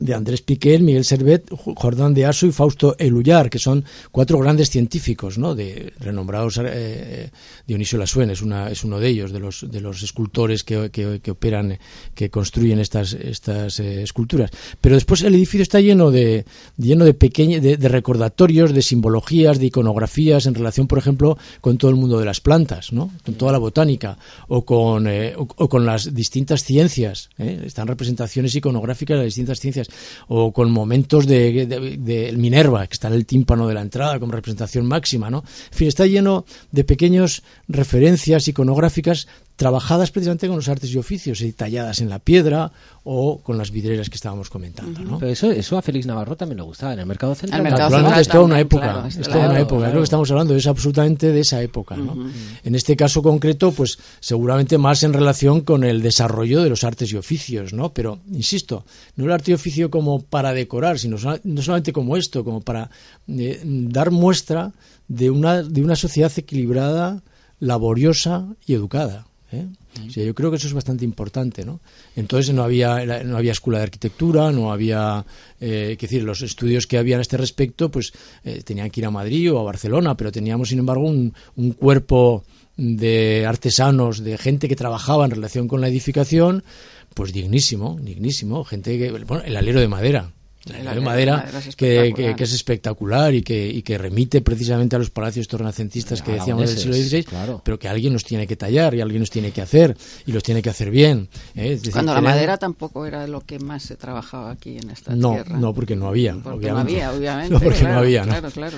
De 0.00 0.14
Andrés 0.14 0.40
Piquel, 0.40 0.82
Miguel 0.82 1.04
Servet, 1.04 1.48
Jordán 1.76 2.14
de 2.14 2.24
Aso 2.24 2.46
y 2.46 2.52
Fausto 2.52 2.96
Elullar, 2.98 3.50
que 3.50 3.58
son 3.58 3.84
cuatro 4.10 4.38
grandes 4.38 4.70
científicos, 4.70 5.38
¿no? 5.38 5.54
De 5.54 5.92
renombrados 6.00 6.58
eh, 6.64 7.30
Dionisio 7.66 7.98
Lasuen 7.98 8.30
es 8.30 8.40
una 8.40 8.70
es 8.70 8.82
uno 8.82 8.98
de 8.98 9.08
ellos, 9.08 9.30
de 9.30 9.40
los 9.40 9.70
de 9.70 9.80
los 9.80 10.02
escultores 10.02 10.64
que, 10.64 11.20
operan, 11.30 11.78
que 12.14 12.30
construyen 12.30 12.80
estas 12.80 13.12
estas 13.12 13.78
eh, 13.78 14.02
esculturas. 14.02 14.50
Pero 14.80 14.94
después 14.94 15.22
el 15.22 15.34
edificio 15.34 15.62
está 15.62 15.80
lleno 15.80 16.10
de 16.10 16.46
lleno 16.78 17.04
de 17.04 17.12
de, 17.20 17.88
recordatorios, 17.88 18.72
de 18.72 18.82
simbologías, 18.82 19.58
de 19.58 19.66
iconografías 19.66 20.46
en 20.46 20.54
relación, 20.54 20.86
por 20.86 20.98
ejemplo, 20.98 21.36
con 21.60 21.76
todo 21.78 21.90
el 21.90 21.96
mundo 21.96 22.18
de 22.18 22.24
las 22.24 22.40
plantas, 22.40 22.92
¿no? 22.92 23.10
Con 23.24 23.34
toda 23.34 23.52
la 23.52 23.58
botánica 23.58 24.16
o 24.48 24.64
con 24.64 25.06
eh, 25.06 25.34
o, 25.36 25.68
con 25.68 25.84
las 25.84 26.14
distintas 26.14 26.64
ciencias. 26.64 27.28
Están 27.38 27.86
representaciones 27.86 28.54
iconográficas 28.54 29.16
de 29.16 29.24
las 29.24 29.26
distintas 29.26 29.60
ciencias 29.60 29.89
o 30.28 30.52
con 30.52 30.70
momentos 30.70 31.26
de, 31.26 32.34
Minerva, 32.36 32.86
que 32.86 32.94
está 32.94 33.08
en 33.08 33.14
el 33.14 33.26
tímpano 33.26 33.66
de 33.68 33.74
la 33.74 33.82
entrada 33.82 34.18
como 34.18 34.32
representación 34.32 34.86
máxima, 34.86 35.30
¿no? 35.30 35.38
En 35.72 35.78
fin, 35.78 35.88
está 35.88 36.06
lleno 36.06 36.44
de 36.70 36.84
pequeñas 36.84 37.42
referencias 37.68 38.48
iconográficas 38.48 39.28
trabajadas 39.60 40.10
precisamente 40.10 40.46
con 40.46 40.56
los 40.56 40.70
artes 40.70 40.90
y 40.90 40.96
oficios, 40.96 41.42
y 41.42 41.52
talladas 41.52 42.00
en 42.00 42.08
la 42.08 42.18
piedra 42.18 42.72
o 43.04 43.42
con 43.42 43.58
las 43.58 43.70
vidrieras 43.70 44.08
que 44.08 44.14
estábamos 44.14 44.48
comentando. 44.48 45.00
¿no? 45.02 45.18
Pero 45.18 45.30
eso, 45.30 45.50
eso 45.50 45.76
a 45.76 45.82
Félix 45.82 46.06
Navarro 46.06 46.34
también 46.34 46.56
le 46.56 46.62
gustaba, 46.62 46.94
en 46.94 47.00
el 47.00 47.04
mercado 47.04 47.34
central. 47.34 47.64
Naturalmente 47.64 48.22
es 48.22 48.28
toda 48.28 48.44
una 48.44 48.58
época, 48.58 49.06
es 49.06 49.28
toda 49.28 49.50
una 49.50 49.60
época, 49.60 49.88
es 49.88 49.92
lo 49.92 50.00
que 50.00 50.04
estamos 50.04 50.30
hablando, 50.30 50.56
es 50.56 50.66
absolutamente 50.66 51.30
de 51.30 51.40
esa 51.40 51.60
época. 51.60 51.94
¿no? 51.94 52.30
En 52.64 52.74
este 52.74 52.96
caso 52.96 53.22
concreto, 53.22 53.70
pues 53.70 53.98
seguramente 54.20 54.78
más 54.78 55.02
en 55.02 55.12
relación 55.12 55.60
con 55.60 55.84
el 55.84 56.00
desarrollo 56.00 56.62
de 56.62 56.70
los 56.70 56.82
artes 56.82 57.12
y 57.12 57.18
oficios, 57.18 57.74
¿no? 57.74 57.92
Pero, 57.92 58.18
insisto, 58.32 58.86
no 59.16 59.26
el 59.26 59.32
arte 59.32 59.50
y 59.50 59.54
oficio 59.54 59.90
como 59.90 60.22
para 60.22 60.54
decorar, 60.54 60.98
sino 60.98 61.18
no 61.44 61.60
solamente 61.60 61.92
como 61.92 62.16
esto, 62.16 62.44
como 62.44 62.62
para 62.62 62.90
eh, 63.28 63.60
dar 63.62 64.10
muestra 64.10 64.72
de 65.06 65.28
una, 65.28 65.62
de 65.62 65.82
una 65.82 65.96
sociedad 65.96 66.32
equilibrada, 66.34 67.22
laboriosa 67.58 68.46
y 68.64 68.72
educada. 68.72 69.26
¿Eh? 69.52 69.66
yo 70.06 70.34
creo 70.34 70.50
que 70.50 70.56
eso 70.56 70.66
es 70.66 70.72
bastante 70.72 71.04
importante, 71.04 71.64
¿no? 71.64 71.80
Entonces 72.16 72.54
no 72.54 72.62
había 72.62 73.04
no 73.24 73.36
había 73.36 73.52
escuela 73.52 73.78
de 73.78 73.84
arquitectura, 73.84 74.52
no 74.52 74.72
había, 74.72 75.24
eh, 75.60 75.96
decir, 76.00 76.22
los 76.22 76.42
estudios 76.42 76.86
que 76.86 76.98
había 76.98 77.18
a 77.18 77.20
este 77.20 77.36
respecto, 77.36 77.90
pues 77.90 78.12
eh, 78.44 78.62
tenían 78.64 78.90
que 78.90 79.00
ir 79.00 79.06
a 79.06 79.10
Madrid 79.10 79.52
o 79.52 79.58
a 79.58 79.62
Barcelona, 79.62 80.16
pero 80.16 80.32
teníamos 80.32 80.68
sin 80.68 80.78
embargo 80.78 81.06
un, 81.06 81.34
un 81.56 81.72
cuerpo 81.72 82.44
de 82.76 83.44
artesanos, 83.46 84.24
de 84.24 84.38
gente 84.38 84.68
que 84.68 84.76
trabajaba 84.76 85.24
en 85.24 85.32
relación 85.32 85.68
con 85.68 85.80
la 85.80 85.88
edificación, 85.88 86.64
pues 87.14 87.32
dignísimo, 87.32 87.98
dignísimo, 88.00 88.64
gente 88.64 88.98
que, 88.98 89.10
bueno, 89.10 89.42
el 89.44 89.56
alero 89.56 89.80
de 89.80 89.88
madera, 89.88 90.32
la 90.66 90.94
de 90.94 91.00
madera, 91.00 91.46
que, 91.76 92.34
es 92.38 92.52
espectacular 92.52 93.34
y 93.34 93.42
que, 93.42 93.66
y 93.66 93.80
que 93.82 93.96
remite 93.96 94.42
precisamente 94.42 94.94
a 94.94 94.98
los 94.98 95.08
palacios 95.08 95.48
tornacentistas 95.48 96.20
que 96.20 96.32
decíamos 96.32 96.68
del 96.68 96.78
siglo 96.78 96.94
XVI, 96.94 97.60
pero 97.64 97.78
que 97.78 97.88
alguien 97.88 98.12
los 98.12 98.24
tiene 98.24 98.46
que 98.46 98.56
tallar 98.56 98.94
y 98.94 99.00
alguien 99.00 99.20
los 99.20 99.30
tiene 99.30 99.52
que 99.52 99.62
hacer 99.62 99.96
y 100.26 100.32
los 100.32 100.42
tiene 100.42 100.60
que 100.60 100.68
hacer 100.68 100.90
bien. 100.90 101.28
¿eh? 101.54 101.80
Cuando 101.90 102.12
la 102.12 102.20
madera 102.20 102.58
tampoco 102.58 103.06
era 103.06 103.26
lo 103.26 103.40
que 103.40 103.58
más 103.58 103.84
se 103.84 103.96
trabajaba 103.96 104.50
aquí 104.50 104.76
en 104.76 104.90
esta 104.90 105.14
no, 105.14 105.32
tierra. 105.32 105.56
No, 105.56 105.72
porque 105.72 105.96
no 105.96 106.08
había. 106.08 106.34
Porque 106.34 106.70
no 106.70 106.78
había, 106.78 107.12
obviamente. 107.12 107.50
No, 107.50 107.58
porque 107.58 107.82
no 107.82 107.98
había. 107.98 108.22
Claro, 108.22 108.50
claro. 108.50 108.76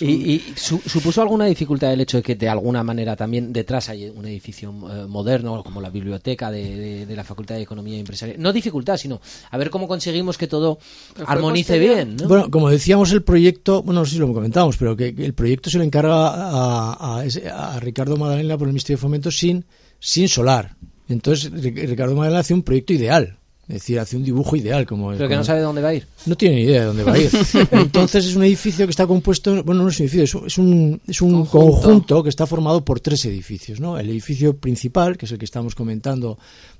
¿Y, 0.00 0.42
supuso 0.56 1.22
alguna 1.22 1.44
dificultad 1.44 1.92
el 1.92 2.00
hecho 2.00 2.16
de 2.16 2.22
que 2.22 2.34
de 2.34 2.48
alguna 2.48 2.82
manera 2.82 3.14
también 3.14 3.52
detrás 3.52 3.88
hay 3.88 4.08
un 4.08 4.26
edificio 4.26 4.70
eh, 4.70 5.06
moderno 5.06 5.62
como 5.62 5.80
la 5.80 5.90
biblioteca 5.90 6.50
de, 6.50 7.06
de 7.06 7.16
la 7.16 7.24
Facultad 7.24 7.56
de 7.56 7.62
Economía 7.62 7.96
y 7.96 8.00
Empresarial? 8.00 8.40
No 8.40 8.52
dificultad, 8.52 8.96
sino 8.96 9.20
a 9.50 9.58
ver 9.58 9.70
cómo 9.70 9.86
conseguimos 9.86 10.38
que 10.38 10.45
todo 10.46 10.78
armonice 11.26 11.78
bien. 11.78 12.16
Bueno, 12.26 12.50
como 12.50 12.70
decíamos, 12.70 13.12
el 13.12 13.22
proyecto, 13.22 13.82
bueno, 13.82 14.00
no 14.00 14.06
sé 14.06 14.12
si 14.12 14.18
lo 14.18 14.32
comentábamos, 14.32 14.76
pero 14.76 14.96
que, 14.96 15.08
el 15.08 15.34
proyecto 15.34 15.70
se 15.70 15.78
le 15.78 15.84
encarga 15.84 16.28
a, 16.28 17.20
a, 17.20 17.80
Ricardo 17.80 18.16
Magdalena 18.16 18.58
por 18.58 18.68
el 18.68 18.72
Ministerio 18.72 18.96
de 18.96 19.02
Fomento 19.02 19.30
sin, 19.30 19.64
sin 19.98 20.28
solar. 20.28 20.76
Entonces, 21.08 21.50
Ricardo 21.52 22.14
Magdalena 22.14 22.40
hace 22.40 22.54
un 22.54 22.62
proyecto 22.62 22.92
ideal. 22.92 23.38
Es 23.68 23.74
decir, 23.74 23.98
hace 23.98 24.16
un 24.16 24.22
dibujo 24.22 24.54
ideal. 24.54 24.86
Como, 24.86 25.10
Pero 25.10 25.28
que 25.28 25.34
no 25.34 25.42
sabe 25.42 25.60
dónde 25.60 25.82
va 25.82 25.88
a 25.88 25.94
ir. 25.94 26.06
No 26.26 26.36
tiene 26.36 26.56
ni 26.56 26.62
idea 26.62 26.82
de 26.82 26.86
dónde 26.86 27.02
va 27.02 27.14
a 27.14 27.18
ir. 27.18 27.30
Entonces 27.72 28.24
es 28.24 28.36
un 28.36 28.44
edificio 28.44 28.86
que 28.86 28.90
está 28.90 29.08
compuesto, 29.08 29.64
bueno, 29.64 29.82
no 29.82 29.88
es 29.88 29.98
un 29.98 30.06
edificio, 30.06 30.46
es 30.46 30.58
un, 30.58 31.00
es 31.06 31.20
un 31.20 31.46
conjunto. 31.46 32.22
que 32.22 32.28
está 32.28 32.46
formado 32.46 32.84
por 32.84 33.00
tres 33.00 33.24
edificios. 33.24 33.80
¿no? 33.80 33.98
El 33.98 34.08
edificio 34.08 34.56
principal, 34.56 35.16
que 35.16 35.26
es 35.26 35.32
el 35.32 35.38
que 35.38 35.44
estamos 35.44 35.74
comentando, 35.74 36.38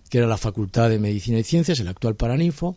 que 0.08 0.18
era 0.18 0.28
la 0.28 0.36
Facultad 0.36 0.88
de 0.88 1.00
Medicina 1.00 1.40
y 1.40 1.42
Ciencias, 1.42 1.80
el 1.80 1.88
actual 1.88 2.14
Paraninfo 2.14 2.76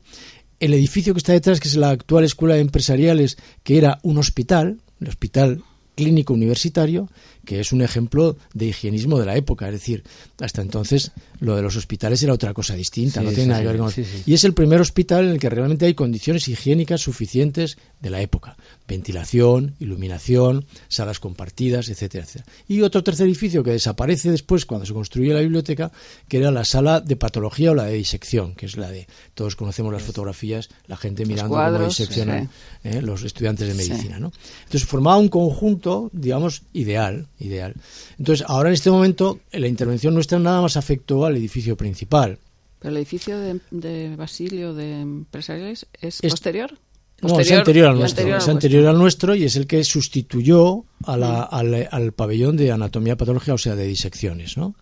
el 0.59 0.73
edificio 0.73 1.13
que 1.13 1.19
está 1.19 1.33
detrás, 1.33 1.59
que 1.59 1.67
es 1.67 1.75
la 1.75 1.89
actual 1.89 2.23
Escuela 2.23 2.55
de 2.55 2.61
Empresariales, 2.61 3.37
que 3.63 3.77
era 3.77 3.99
un 4.03 4.17
hospital, 4.17 4.81
el 4.99 5.07
hospital 5.07 5.63
clínico 5.99 6.33
universitario, 6.33 7.09
que 7.43 7.59
es 7.59 7.73
un 7.73 7.81
ejemplo 7.81 8.37
de 8.53 8.67
higienismo 8.67 9.19
de 9.19 9.25
la 9.25 9.35
época. 9.35 9.65
Es 9.67 9.73
decir, 9.73 10.03
hasta 10.39 10.61
entonces 10.61 11.11
lo 11.41 11.57
de 11.57 11.61
los 11.61 11.75
hospitales 11.75 12.23
era 12.23 12.31
otra 12.31 12.53
cosa 12.53 12.73
distinta, 12.73 13.21
no 13.21 13.31
tiene 13.31 13.47
nada 13.47 13.61
que 13.61 13.67
ver 13.67 13.77
con... 13.77 13.91
Y 14.25 14.33
es 14.33 14.45
el 14.45 14.53
primer 14.53 14.79
hospital 14.79 15.25
en 15.25 15.31
el 15.31 15.39
que 15.39 15.49
realmente 15.49 15.85
hay 15.85 15.93
condiciones 15.93 16.47
higiénicas 16.47 17.01
suficientes 17.01 17.77
de 17.99 18.09
la 18.09 18.21
época. 18.21 18.55
Ventilación, 18.87 19.75
iluminación, 19.79 20.65
salas 20.87 21.19
compartidas, 21.19 21.89
etcétera, 21.89 22.23
etcétera. 22.23 22.49
Y 22.69 22.81
otro 22.81 23.03
tercer 23.03 23.27
edificio 23.27 23.61
que 23.61 23.71
desaparece 23.71 24.31
después 24.31 24.65
cuando 24.65 24.85
se 24.85 24.93
construye 24.93 25.33
la 25.33 25.41
biblioteca, 25.41 25.91
que 26.29 26.37
era 26.37 26.51
la 26.51 26.63
sala 26.63 27.01
de 27.01 27.17
patología 27.17 27.71
o 27.71 27.75
la 27.75 27.85
de 27.85 27.95
disección, 27.95 28.55
que 28.55 28.67
es 28.67 28.77
la 28.77 28.89
de... 28.89 29.07
Todos 29.33 29.57
conocemos 29.57 29.91
las 29.91 30.03
fotografías, 30.03 30.69
la 30.87 30.95
gente 30.95 31.25
mirando 31.25 31.55
cómo 31.55 31.85
diseccionan 31.85 32.49
¿eh? 32.85 33.01
los 33.01 33.23
estudiantes 33.23 33.67
de 33.67 33.73
medicina, 33.73 34.17
¿no? 34.17 34.31
Entonces 34.63 34.87
formaba 34.87 35.17
un 35.17 35.29
conjunto, 35.29 35.88
digamos, 36.13 36.63
ideal, 36.73 37.27
ideal. 37.39 37.73
Entonces, 38.17 38.45
ahora 38.47 38.69
en 38.69 38.73
este 38.73 38.91
momento, 38.91 39.39
la 39.51 39.67
intervención 39.67 40.13
nuestra 40.13 40.39
nada 40.39 40.61
más 40.61 40.77
afectó 40.77 41.25
al 41.25 41.35
edificio 41.37 41.75
principal. 41.75 42.39
¿Pero 42.79 42.91
el 42.91 42.97
edificio 42.97 43.37
de, 43.39 44.15
Basilio 44.15 44.73
de 44.73 45.01
Empresariales 45.01 45.87
es, 46.01 46.21
posterior? 46.21 46.77
No, 47.21 47.39
es 47.39 47.51
anterior 47.51 47.87
al 47.87 47.99
nuestro. 47.99 48.37
es 48.37 48.47
anterior 48.47 48.87
al 48.87 48.97
nuestro 48.97 49.35
y 49.35 49.43
es 49.43 49.57
el 49.57 49.67
que 49.67 49.83
sustituyó 49.83 50.85
a 51.05 51.17
la, 51.17 51.41
al, 51.43 51.89
al, 51.91 52.13
pabellón 52.13 52.55
de 52.55 52.71
anatomía 52.71 53.17
patológica, 53.17 53.53
o 53.53 53.57
sea, 53.57 53.75
de 53.75 53.85
disecciones, 53.85 54.55
¿no? 54.55 54.75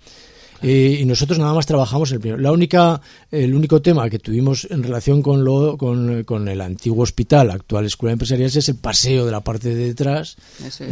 Y 0.61 1.05
nosotros 1.05 1.37
nada 1.37 1.53
más 1.53 1.65
trabajamos 1.65 2.11
el 2.11 2.19
primero. 2.19 2.41
La 2.41 2.51
única, 2.51 3.01
el 3.31 3.53
único 3.53 3.81
tema 3.81 4.09
que 4.09 4.19
tuvimos 4.19 4.67
en 4.69 4.83
relación 4.83 5.21
con, 5.21 5.43
lo, 5.43 5.77
con, 5.77 6.47
el 6.47 6.61
antiguo 6.61 7.03
hospital, 7.03 7.51
actual 7.51 7.85
Escuela 7.85 8.13
Empresarial, 8.13 8.47
es 8.47 8.69
el 8.69 8.75
paseo 8.75 9.25
de 9.25 9.31
la 9.31 9.41
parte 9.41 9.69
de 9.69 9.87
detrás, 9.87 10.37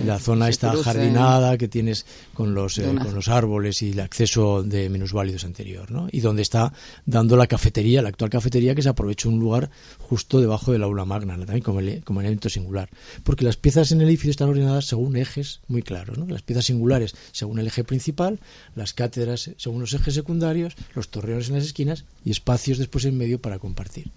la 0.05 0.19
zona 0.19 0.49
está 0.49 0.75
jardinada 0.75 1.57
que 1.57 1.67
tienes 1.67 2.05
con 2.33 2.53
los, 2.53 2.77
eh, 2.77 2.83
con 3.01 3.15
los 3.15 3.27
árboles 3.27 3.81
y 3.81 3.91
el 3.91 3.99
acceso 3.99 4.63
de 4.63 4.89
minusválidos 4.89 5.45
anterior, 5.45 5.91
¿no? 5.91 6.07
Y 6.11 6.19
donde 6.19 6.41
está 6.41 6.73
dando 7.05 7.35
la 7.35 7.47
cafetería, 7.47 8.01
la 8.01 8.09
actual 8.09 8.29
cafetería, 8.29 8.75
que 8.75 8.81
se 8.81 8.89
aprovecha 8.89 9.29
un 9.29 9.39
lugar 9.39 9.69
justo 9.99 10.41
debajo 10.41 10.71
del 10.71 10.83
aula 10.83 11.05
magna, 11.05 11.37
también 11.37 11.61
como, 11.61 11.79
como 12.03 12.21
elemento 12.21 12.49
singular. 12.49 12.89
Porque 13.23 13.45
las 13.45 13.57
piezas 13.57 13.91
en 13.91 14.01
el 14.01 14.07
edificio 14.07 14.31
están 14.31 14.49
ordenadas 14.49 14.85
según 14.85 15.15
ejes 15.15 15.61
muy 15.67 15.81
claros, 15.81 16.17
¿no? 16.17 16.27
Las 16.27 16.41
piezas 16.41 16.65
singulares 16.65 17.15
según 17.31 17.59
el 17.59 17.67
eje 17.67 17.83
principal, 17.83 18.39
las 18.75 18.93
cátedras 18.93 19.51
según 19.57 19.81
los 19.81 19.93
ejes 19.93 20.13
secundarios, 20.13 20.75
los 20.93 21.09
torreones 21.09 21.49
en 21.49 21.55
las 21.55 21.65
esquinas 21.65 22.05
y 22.23 22.31
espacios 22.31 22.77
después 22.77 23.05
en 23.05 23.17
medio 23.17 23.39
para 23.39 23.59
compartir. 23.59 24.11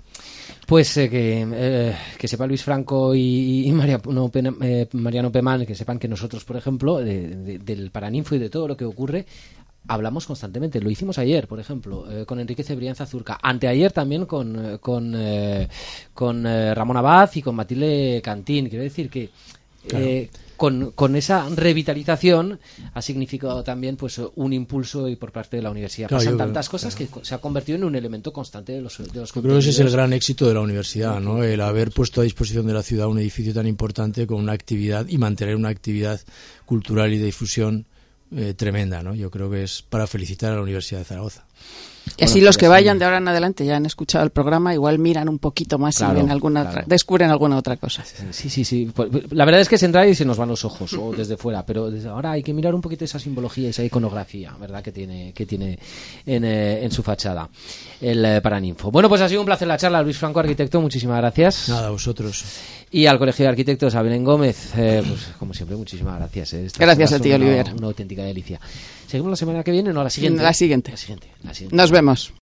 Pues 0.67 0.97
eh, 0.97 1.09
que, 1.09 1.47
eh, 1.51 1.97
que, 2.19 2.29
sepa 2.29 2.47
Luis 2.47 2.63
Franco 2.63 3.15
y, 3.15 3.71
Mariano, 3.73 4.31
eh, 4.63 4.87
Mariano 4.93 5.33
Pemán, 5.33 5.65
que 5.65 5.75
sepan 5.75 5.99
que 5.99 6.09
nosotros, 6.09 6.45
por 6.45 6.57
ejemplo, 6.57 6.99
del 6.99 7.91
Paraninfo 7.91 8.35
y 8.35 8.39
de 8.39 8.51
todo 8.51 8.69
lo 8.69 8.77
que 8.77 8.85
ocurre, 8.85 9.25
hablamos 9.87 10.27
constantemente. 10.27 10.81
Lo 10.81 10.91
hicimos 10.91 11.19
ayer, 11.19 11.49
por 11.49 11.59
ejemplo, 11.59 12.05
con 12.27 12.39
Enrique 12.39 12.65
Cebrianza 12.65 13.07
Zurca. 13.07 13.39
Anteayer 13.43 13.93
también 13.93 14.27
con, 14.27 14.79
con, 14.79 15.17
con 16.13 16.45
Ramón 16.45 16.97
Abad 16.99 17.31
y 17.35 17.41
con 17.41 17.55
Matilde 17.55 18.21
Cantín. 18.23 18.69
Quiero 18.69 18.85
decir 18.85 19.09
que 19.09 19.31
con, 20.57 20.91
con, 20.91 21.15
esa 21.15 21.49
revitalización 21.49 22.59
ha 22.93 23.01
significado 23.01 23.63
también 23.63 23.97
pues 23.97 24.21
un 24.35 24.53
impulso 24.53 25.09
y 25.09 25.17
por 25.17 25.31
parte 25.31 25.57
de 25.57 25.63
la 25.63 25.71
universidad. 25.71 26.09
Pasan 26.09 26.37
tantas 26.37 26.69
cosas 26.69 26.95
que 26.95 27.09
se 27.23 27.35
ha 27.35 27.39
convertido 27.39 27.79
en 27.79 27.85
un 27.85 27.95
elemento 27.95 28.33
constante 28.33 28.73
de 28.73 28.81
los, 28.81 28.99
de 28.99 29.21
los 29.21 29.33
Creo 29.33 29.45
que 29.45 29.59
ese 29.59 29.71
es 29.71 29.79
el 29.79 29.91
gran 29.91 30.13
éxito 30.13 30.49
de 30.49 30.55
la 30.55 30.61
universidad, 30.61 31.21
¿no? 31.21 31.45
El 31.45 31.61
haber 31.61 31.93
puesto 31.93 32.21
a 32.21 32.25
disposición 32.25 32.67
de 32.67 32.75
la 32.75 32.83
ciudad 32.83 33.07
un 33.07 33.19
edificio 33.19 33.55
tan 33.55 33.67
importante 33.67 34.27
con 34.27 34.41
una 34.41 34.53
actividad 34.53 35.07
y 35.09 35.17
mantener 35.17 35.55
una 35.55 35.69
actividad 35.69 36.21
cultural 36.67 37.13
y 37.13 37.19
de 37.19 37.27
difusión 37.27 37.87
eh, 38.37 38.53
tremenda, 38.55 39.03
¿no? 39.03 39.15
Yo 39.15 39.31
creo 39.31 39.51
que 39.51 39.63
es 39.63 39.83
para 39.83 40.07
felicitar 40.07 40.53
a 40.53 40.57
la 40.57 40.63
Universidad 40.63 40.99
de 41.01 41.05
Zaragoza. 41.05 41.47
Y 42.17 42.25
así 42.25 42.41
los 42.41 42.57
que 42.57 42.69
vayan 42.69 42.99
de 42.99 43.05
ahora 43.05 43.19
en 43.19 43.29
adelante 43.29 43.65
ya 43.65 43.77
han 43.77 43.87
escuchado 43.87 44.25
el 44.25 44.31
programa, 44.31 44.75
igual 44.75 44.99
miran 44.99 45.29
un 45.29 45.39
poquito 45.39 45.79
más 45.79 46.01
y 46.01 46.05
ven 46.15 46.31
alguna 46.31 46.85
descubren 46.87 47.31
alguna 47.31 47.57
otra 47.57 47.77
cosa. 47.77 48.05
Sí, 48.31 48.51
sí, 48.51 48.65
sí. 48.65 48.91
Pues, 48.95 49.11
la 49.31 49.45
verdad 49.45 49.61
es 49.61 49.69
que 49.69 49.79
se 49.79 49.87
entra 49.87 50.07
y 50.07 50.15
se 50.15 50.25
nos 50.25 50.37
van 50.37 50.49
los 50.49 50.65
ojos 50.65 50.93
o 50.95 51.13
desde 51.13 51.37
fuera, 51.37 51.65
pero 51.65 51.91
desde 51.91 52.09
ahora 52.09 52.33
hay 52.33 52.43
que 52.43 52.53
mirar 52.53 52.75
un 52.75 52.81
poquito 52.81 53.05
esa 53.05 53.19
simbología, 53.19 53.71
esa 53.71 53.85
iconografía, 53.85 54.55
¿verdad? 54.61 54.83
Que 54.83 54.93
tiene 54.93 55.33
que 55.33 55.47
tiene 55.47 55.79
en, 56.27 56.45
eh, 56.45 56.85
en 56.85 56.91
su 56.91 57.03
fachada 57.03 57.49
el 58.01 58.25
eh, 58.25 58.41
Paraninfo. 58.41 58.91
Bueno, 58.91 59.09
pues 59.09 59.21
ha 59.21 59.29
sido 59.29 59.41
un 59.41 59.47
placer 59.47 59.69
la 59.69 59.77
charla, 59.77 60.03
Luis 60.03 60.19
Franco, 60.19 60.41
arquitecto. 60.41 60.81
Muchísimas 60.81 61.19
gracias. 61.19 61.69
Nada, 61.69 61.91
vosotros. 61.91 62.45
Y 62.91 63.07
al 63.07 63.19
Colegio 63.19 63.45
de 63.45 63.51
Arquitectos, 63.51 63.95
a 63.95 64.03
Belén 64.03 64.25
Gómez, 64.25 64.73
eh, 64.77 65.03
pues 65.07 65.29
como 65.39 65.53
siempre, 65.53 65.77
muchísimas 65.77 66.17
gracias. 66.19 66.79
gracias 66.79 67.13
a 67.13 67.21
ti, 67.21 67.33
Oliver. 67.33 67.75
Una 67.77 67.89
auténtica 67.89 68.23
delicia. 68.23 68.61
¿Seguimos 69.09 69.31
la 69.31 69.37
semana 69.37 69.65
que 69.65 69.71
viene 69.71 69.89
o 69.89 69.93
no 69.95 70.05
la 70.05 70.11
siguiente? 70.11 70.43
La 70.43 70.53
siguiente. 70.53 70.91
La 70.91 70.97
siguiente. 70.99 71.29
La 71.43 71.55
siguiente. 71.55 71.75
Nos 71.77 71.91
vemos. 71.91 72.35